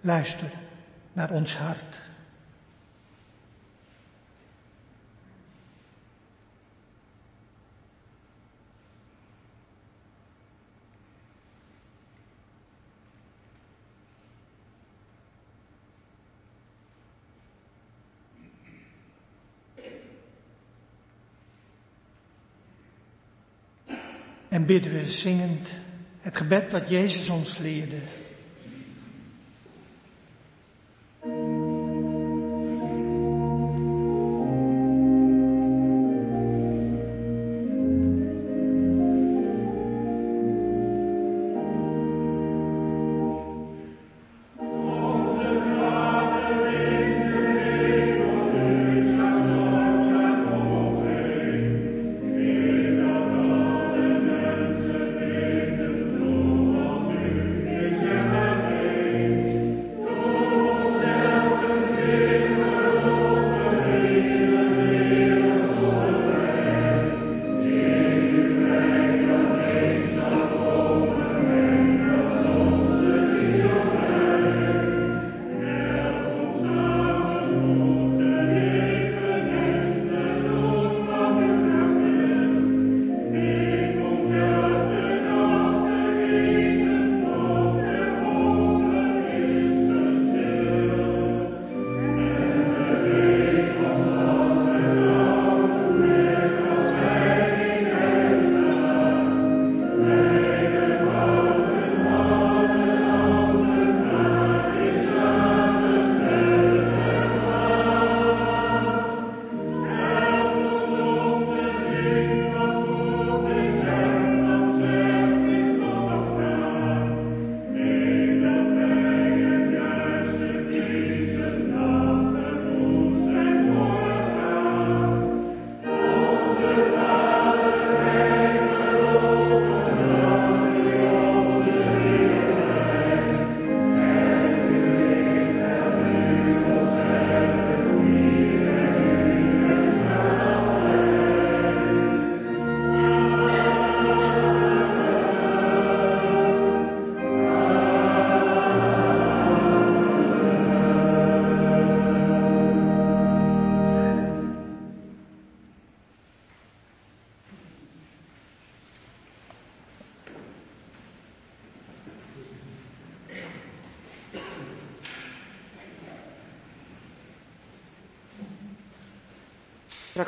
Luister 0.00 0.50
naar 1.12 1.30
ons 1.30 1.56
hart. 1.56 2.00
En 24.48 24.66
bidden 24.66 24.92
we 24.92 25.06
zingend 25.06 25.68
het 26.20 26.36
gebed 26.36 26.72
wat 26.72 26.88
Jezus 26.88 27.28
ons 27.28 27.58
leerde. 27.58 27.96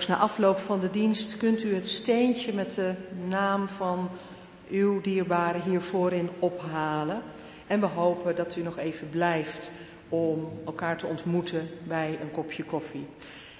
Na 0.06 0.16
afloop 0.16 0.58
van 0.58 0.80
de 0.80 0.90
dienst 0.90 1.36
kunt 1.36 1.62
u 1.62 1.74
het 1.74 1.88
steentje 1.88 2.52
met 2.52 2.74
de 2.74 2.92
naam 3.28 3.68
van 3.68 4.08
uw 4.70 5.00
dierbare 5.00 5.60
hier 5.60 5.80
voorin 5.80 6.28
ophalen. 6.38 7.22
En 7.66 7.80
we 7.80 7.86
hopen 7.86 8.36
dat 8.36 8.56
u 8.56 8.62
nog 8.62 8.78
even 8.78 9.10
blijft 9.10 9.70
om 10.08 10.52
elkaar 10.66 10.96
te 10.96 11.06
ontmoeten 11.06 11.68
bij 11.82 12.18
een 12.20 12.30
kopje 12.30 12.64
koffie. 12.64 13.06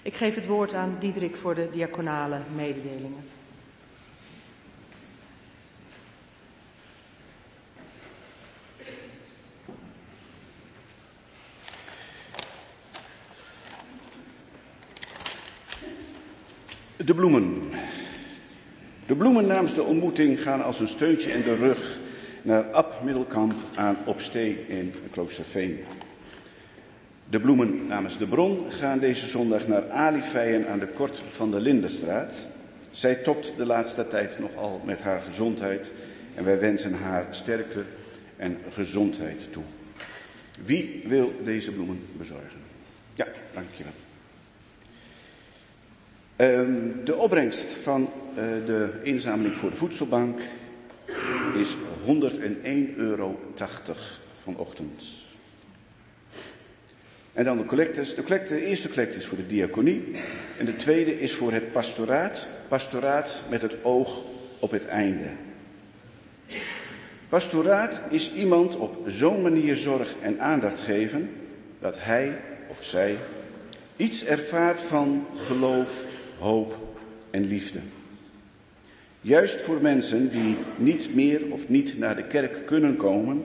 Ik 0.03 0.15
geef 0.15 0.35
het 0.35 0.47
woord 0.47 0.75
aan 0.75 0.97
Diederik 0.99 1.37
voor 1.37 1.55
de 1.55 1.69
diaconale 1.73 2.39
mededelingen. 2.55 3.25
De 17.11 17.17
bloemen. 17.17 17.63
De 19.07 19.15
bloemen 19.15 19.47
namens 19.47 19.75
de 19.75 19.83
ontmoeting 19.83 20.43
gaan 20.43 20.65
als 20.65 20.81
een 20.81 20.89
steuntje 20.89 21.31
in 21.33 21.43
de 21.43 21.55
rug 21.55 21.99
naar 22.43 22.71
Ab 22.71 23.03
Middelkamp 23.05 23.55
aan 23.75 23.97
Opstee 24.05 24.65
in 24.69 24.93
Kloosterveen. 25.11 25.79
De 27.31 27.41
bloemen 27.41 27.87
namens 27.87 28.19
de 28.19 28.27
bron 28.27 28.73
gaan 28.73 28.99
deze 28.99 29.27
zondag 29.27 29.67
naar 29.67 29.91
Ali 29.91 30.23
Feijen 30.23 30.69
aan 30.69 30.79
de 30.79 30.87
Kort 30.87 31.23
van 31.31 31.51
de 31.51 31.61
Lindenstraat. 31.61 32.47
Zij 32.91 33.15
topt 33.15 33.53
de 33.57 33.67
laatste 33.67 34.09
tijd 34.09 34.39
nogal 34.39 34.81
met 34.85 35.01
haar 35.01 35.21
gezondheid 35.21 35.91
en 36.35 36.45
wij 36.45 36.61
wensen 36.61 36.95
haar 36.95 37.27
sterkte 37.31 37.83
en 38.37 38.59
gezondheid 38.73 39.53
toe. 39.53 39.65
Wie 40.65 41.03
wil 41.07 41.33
deze 41.45 41.73
bloemen 41.73 42.01
bezorgen? 42.17 42.61
Ja, 43.15 43.27
dankjewel. 43.55 43.93
Um, 46.41 47.01
de 47.05 47.17
opbrengst 47.17 47.67
van 47.83 48.01
uh, 48.01 48.45
de 48.67 48.89
inzameling 49.03 49.57
voor 49.57 49.71
de 49.71 49.77
voedselbank 49.77 50.41
is 51.55 51.77
101,80 52.07 52.97
euro 52.97 53.39
vanochtend. 54.43 55.05
En 57.33 57.45
dan 57.45 57.57
de 57.57 57.65
collectes. 57.65 58.15
De, 58.15 58.23
collecte, 58.23 58.55
de 58.55 58.65
eerste 58.65 58.89
collecte 58.89 59.19
is 59.19 59.27
voor 59.27 59.37
de 59.37 59.47
diaconie. 59.47 60.13
En 60.59 60.65
de 60.65 60.77
tweede 60.77 61.21
is 61.21 61.33
voor 61.33 61.53
het 61.53 61.73
pastoraat. 61.73 62.47
Pastoraat 62.69 63.41
met 63.49 63.63
het 63.63 63.77
oog 63.83 64.23
op 64.59 64.71
het 64.71 64.87
einde. 64.87 65.29
Pastoraat 67.29 68.01
is 68.09 68.33
iemand 68.33 68.77
op 68.77 68.97
zo'n 69.07 69.43
manier 69.43 69.77
zorg 69.77 70.15
en 70.23 70.41
aandacht 70.41 70.81
geven 70.81 71.31
dat 71.79 71.97
hij 71.99 72.37
of 72.69 72.85
zij 72.85 73.17
iets 73.97 74.25
ervaart 74.25 74.83
van 74.83 75.27
geloof, 75.37 76.05
hoop 76.41 76.77
en 77.31 77.47
liefde. 77.47 77.79
Juist 79.21 79.61
voor 79.61 79.81
mensen 79.81 80.31
die 80.31 80.57
niet 80.77 81.15
meer 81.15 81.53
of 81.53 81.69
niet 81.69 81.99
naar 81.99 82.17
de 82.17 82.25
kerk 82.25 82.67
kunnen 82.67 82.97
komen, 82.97 83.45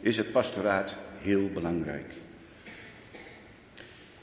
is 0.00 0.16
het 0.16 0.32
pastoraat 0.32 0.96
heel 1.20 1.48
belangrijk. 1.54 2.12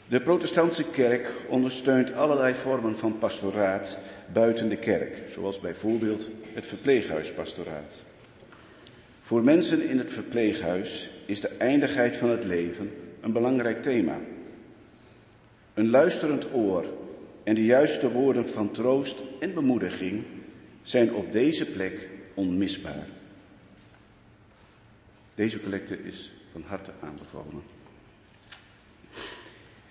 De 0.08 0.22
protestantse 0.22 0.84
kerk 0.84 1.32
ondersteunt 1.48 2.14
allerlei 2.14 2.54
vormen 2.54 2.98
van 2.98 3.18
pastoraat 3.18 3.98
buiten 4.34 4.70
de 4.70 4.78
kerk, 4.78 5.22
zoals 5.30 5.60
bijvoorbeeld 5.60 6.30
het 6.54 6.66
verpleeghuispastoraat. 6.66 8.02
Voor 9.22 9.44
mensen 9.44 9.90
in 9.90 9.98
het 9.98 10.12
verpleeghuis 10.12 11.10
is 11.26 11.42
de 11.42 11.48
eindigheid 11.58 12.18
van 12.18 12.30
het 12.30 12.44
leven 12.44 12.92
een 13.22 13.32
belangrijk 13.32 13.84
thema. 13.84 14.18
Een 15.74 15.90
luisterend 15.90 16.54
oor 16.54 16.86
en 17.44 17.56
de 17.56 17.66
juiste 17.66 18.12
woorden 18.12 18.48
van 18.48 18.72
troost 18.72 19.20
en 19.40 19.54
bemoediging 19.54 20.24
zijn 20.82 21.14
op 21.14 21.32
deze 21.32 21.66
plek 21.66 22.08
onmisbaar. 22.34 23.08
Deze 25.36 25.62
collecte 25.62 25.98
is 26.04 26.32
van 26.52 26.64
harte 26.66 26.92
aanbevolen. 27.00 27.64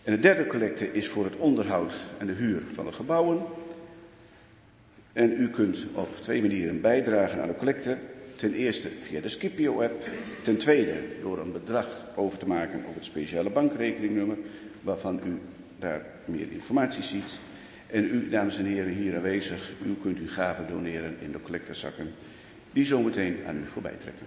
En 0.04 0.14
de 0.14 0.20
derde 0.20 0.46
collecte 0.46 0.92
is 0.92 1.08
voor 1.08 1.24
het 1.24 1.36
onderhoud 1.36 1.92
en 2.18 2.26
de 2.26 2.32
huur 2.32 2.62
van 2.72 2.86
de 2.86 2.92
gebouwen. 2.92 3.42
En 5.12 5.32
u 5.40 5.50
kunt 5.50 5.86
op 5.94 6.16
twee 6.20 6.40
manieren 6.40 6.80
bijdragen 6.80 7.42
aan 7.42 7.48
de 7.48 7.56
collecte. 7.56 7.98
Ten 8.36 8.52
eerste 8.54 8.88
via 8.88 9.20
de 9.20 9.28
Scipio-app. 9.28 10.04
Ten 10.42 10.56
tweede 10.56 10.94
door 11.20 11.38
een 11.38 11.52
bedrag 11.52 11.88
over 12.14 12.38
te 12.38 12.46
maken 12.46 12.84
op 12.88 12.94
het 12.94 13.04
speciale 13.04 13.50
bankrekeningnummer, 13.50 14.36
waarvan 14.82 15.20
u 15.24 15.38
daar 15.78 16.11
meer 16.24 16.53
informatie 16.53 17.03
ziet. 17.03 17.39
En 17.86 18.05
u, 18.05 18.28
dames 18.28 18.59
en 18.59 18.65
heren, 18.65 18.93
hier 18.93 19.16
aanwezig, 19.16 19.70
u 19.86 19.94
kunt 20.03 20.19
uw 20.19 20.28
gaven 20.28 20.66
doneren 20.69 21.16
in 21.20 21.32
de 21.32 21.43
collectezakken 21.43 22.12
die 22.73 22.85
zometeen 22.85 23.36
aan 23.47 23.57
u 23.57 23.66
voorbij 23.66 23.97
trekken. 23.99 24.27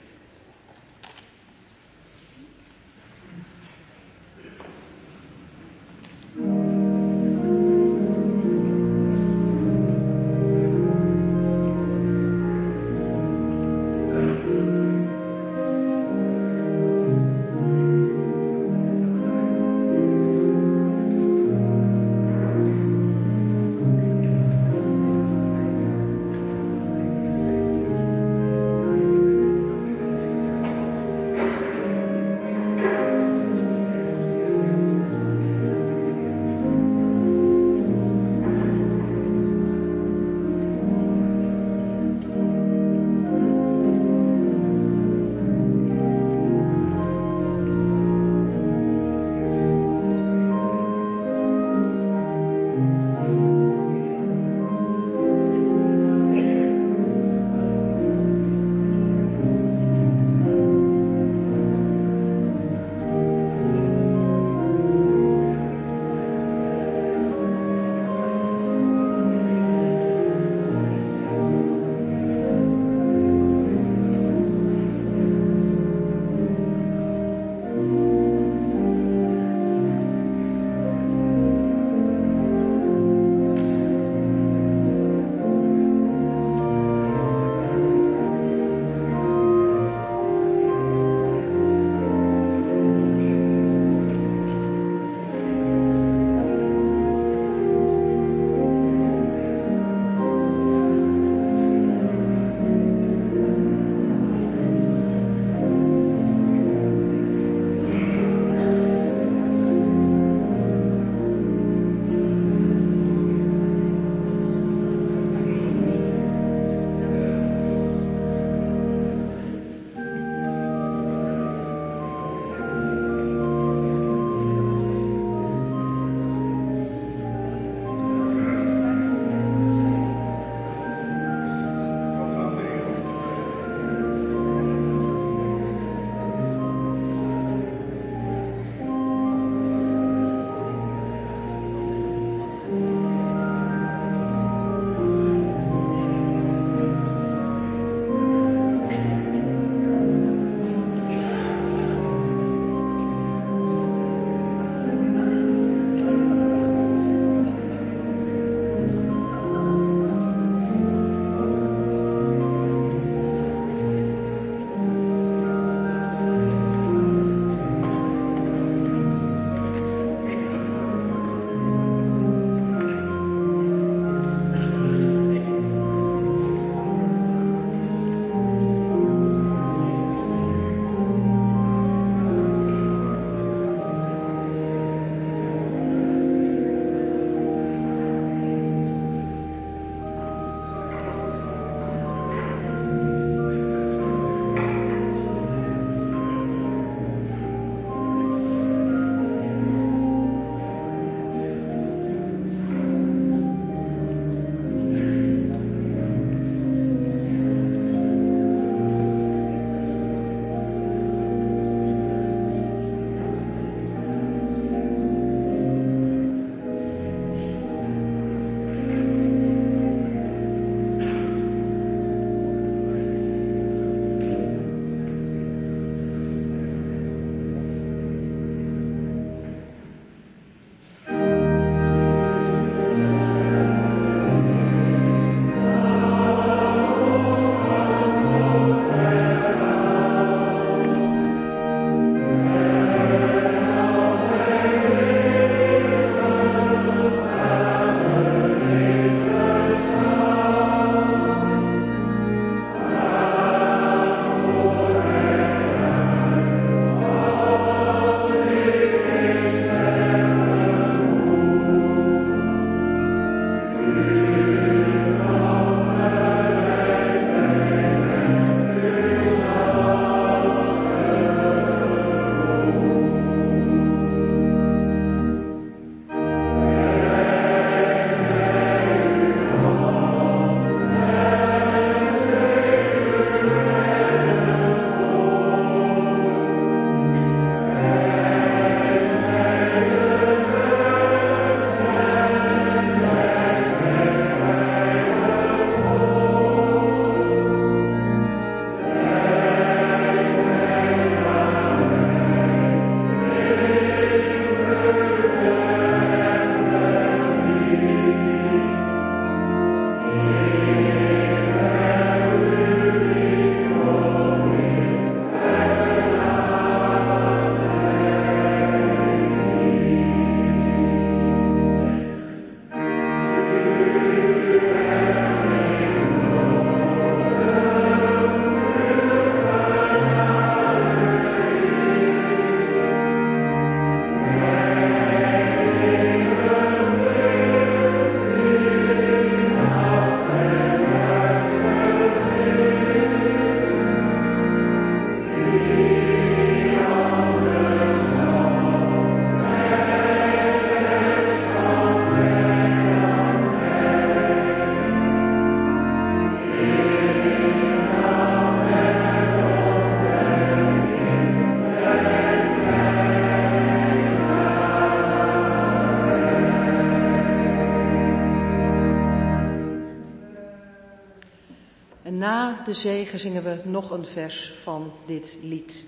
De 372.66 372.74
zegen 372.74 373.20
zingen 373.20 373.44
we 373.44 373.60
nog 373.64 373.92
een 373.92 374.06
vers 374.06 374.54
van 374.64 374.94
dit 375.06 375.38
lied. 375.42 375.86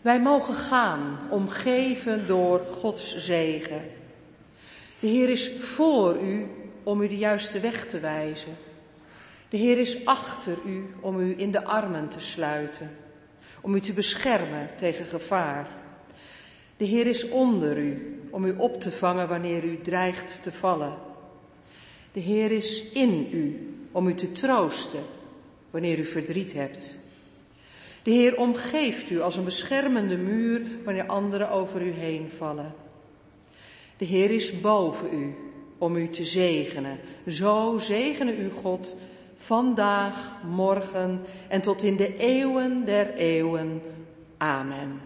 Wij 0.00 0.20
mogen 0.20 0.54
gaan, 0.54 1.18
omgeven 1.30 2.26
door 2.26 2.60
Gods 2.66 3.16
zegen. 3.16 3.82
De 5.00 5.06
Heer 5.06 5.28
is 5.28 5.52
voor 5.60 6.20
u 6.20 6.46
om 6.82 7.02
u 7.02 7.08
de 7.08 7.16
juiste 7.16 7.60
weg 7.60 7.86
te 7.86 8.00
wijzen. 8.00 8.56
De 9.48 9.56
Heer 9.56 9.78
is 9.78 10.06
achter 10.06 10.58
u 10.66 10.94
om 11.00 11.20
u 11.20 11.34
in 11.36 11.50
de 11.50 11.64
armen 11.64 12.08
te 12.08 12.20
sluiten, 12.20 12.90
om 13.60 13.74
u 13.74 13.80
te 13.80 13.92
beschermen 13.92 14.70
tegen 14.76 15.04
gevaar. 15.04 15.68
De 16.76 16.84
Heer 16.84 17.06
is 17.06 17.28
onder 17.28 17.78
u 17.78 18.20
om 18.30 18.44
u 18.44 18.54
op 18.56 18.80
te 18.80 18.92
vangen 18.92 19.28
wanneer 19.28 19.64
u 19.64 19.80
dreigt 19.80 20.42
te 20.42 20.52
vallen. 20.52 20.94
De 22.12 22.20
Heer 22.20 22.52
is 22.52 22.92
in 22.92 23.28
u 23.32 23.73
om 23.94 24.06
u 24.06 24.14
te 24.14 24.32
troosten 24.32 25.02
wanneer 25.70 25.98
u 25.98 26.06
verdriet 26.06 26.52
hebt. 26.52 26.98
De 28.02 28.10
Heer 28.10 28.36
omgeeft 28.36 29.10
u 29.10 29.20
als 29.20 29.36
een 29.36 29.44
beschermende 29.44 30.16
muur 30.16 30.62
wanneer 30.84 31.06
anderen 31.06 31.50
over 31.50 31.82
u 31.82 31.90
heen 31.90 32.30
vallen. 32.30 32.74
De 33.96 34.04
Heer 34.04 34.30
is 34.30 34.60
boven 34.60 35.14
u 35.14 35.34
om 35.78 35.96
u 35.96 36.08
te 36.08 36.24
zegenen. 36.24 36.98
Zo 37.26 37.78
zegene 37.78 38.36
u 38.36 38.50
God 38.50 38.96
vandaag, 39.34 40.36
morgen 40.50 41.20
en 41.48 41.60
tot 41.60 41.82
in 41.82 41.96
de 41.96 42.16
eeuwen 42.16 42.84
der 42.84 43.14
eeuwen. 43.14 43.82
Amen. 44.36 45.00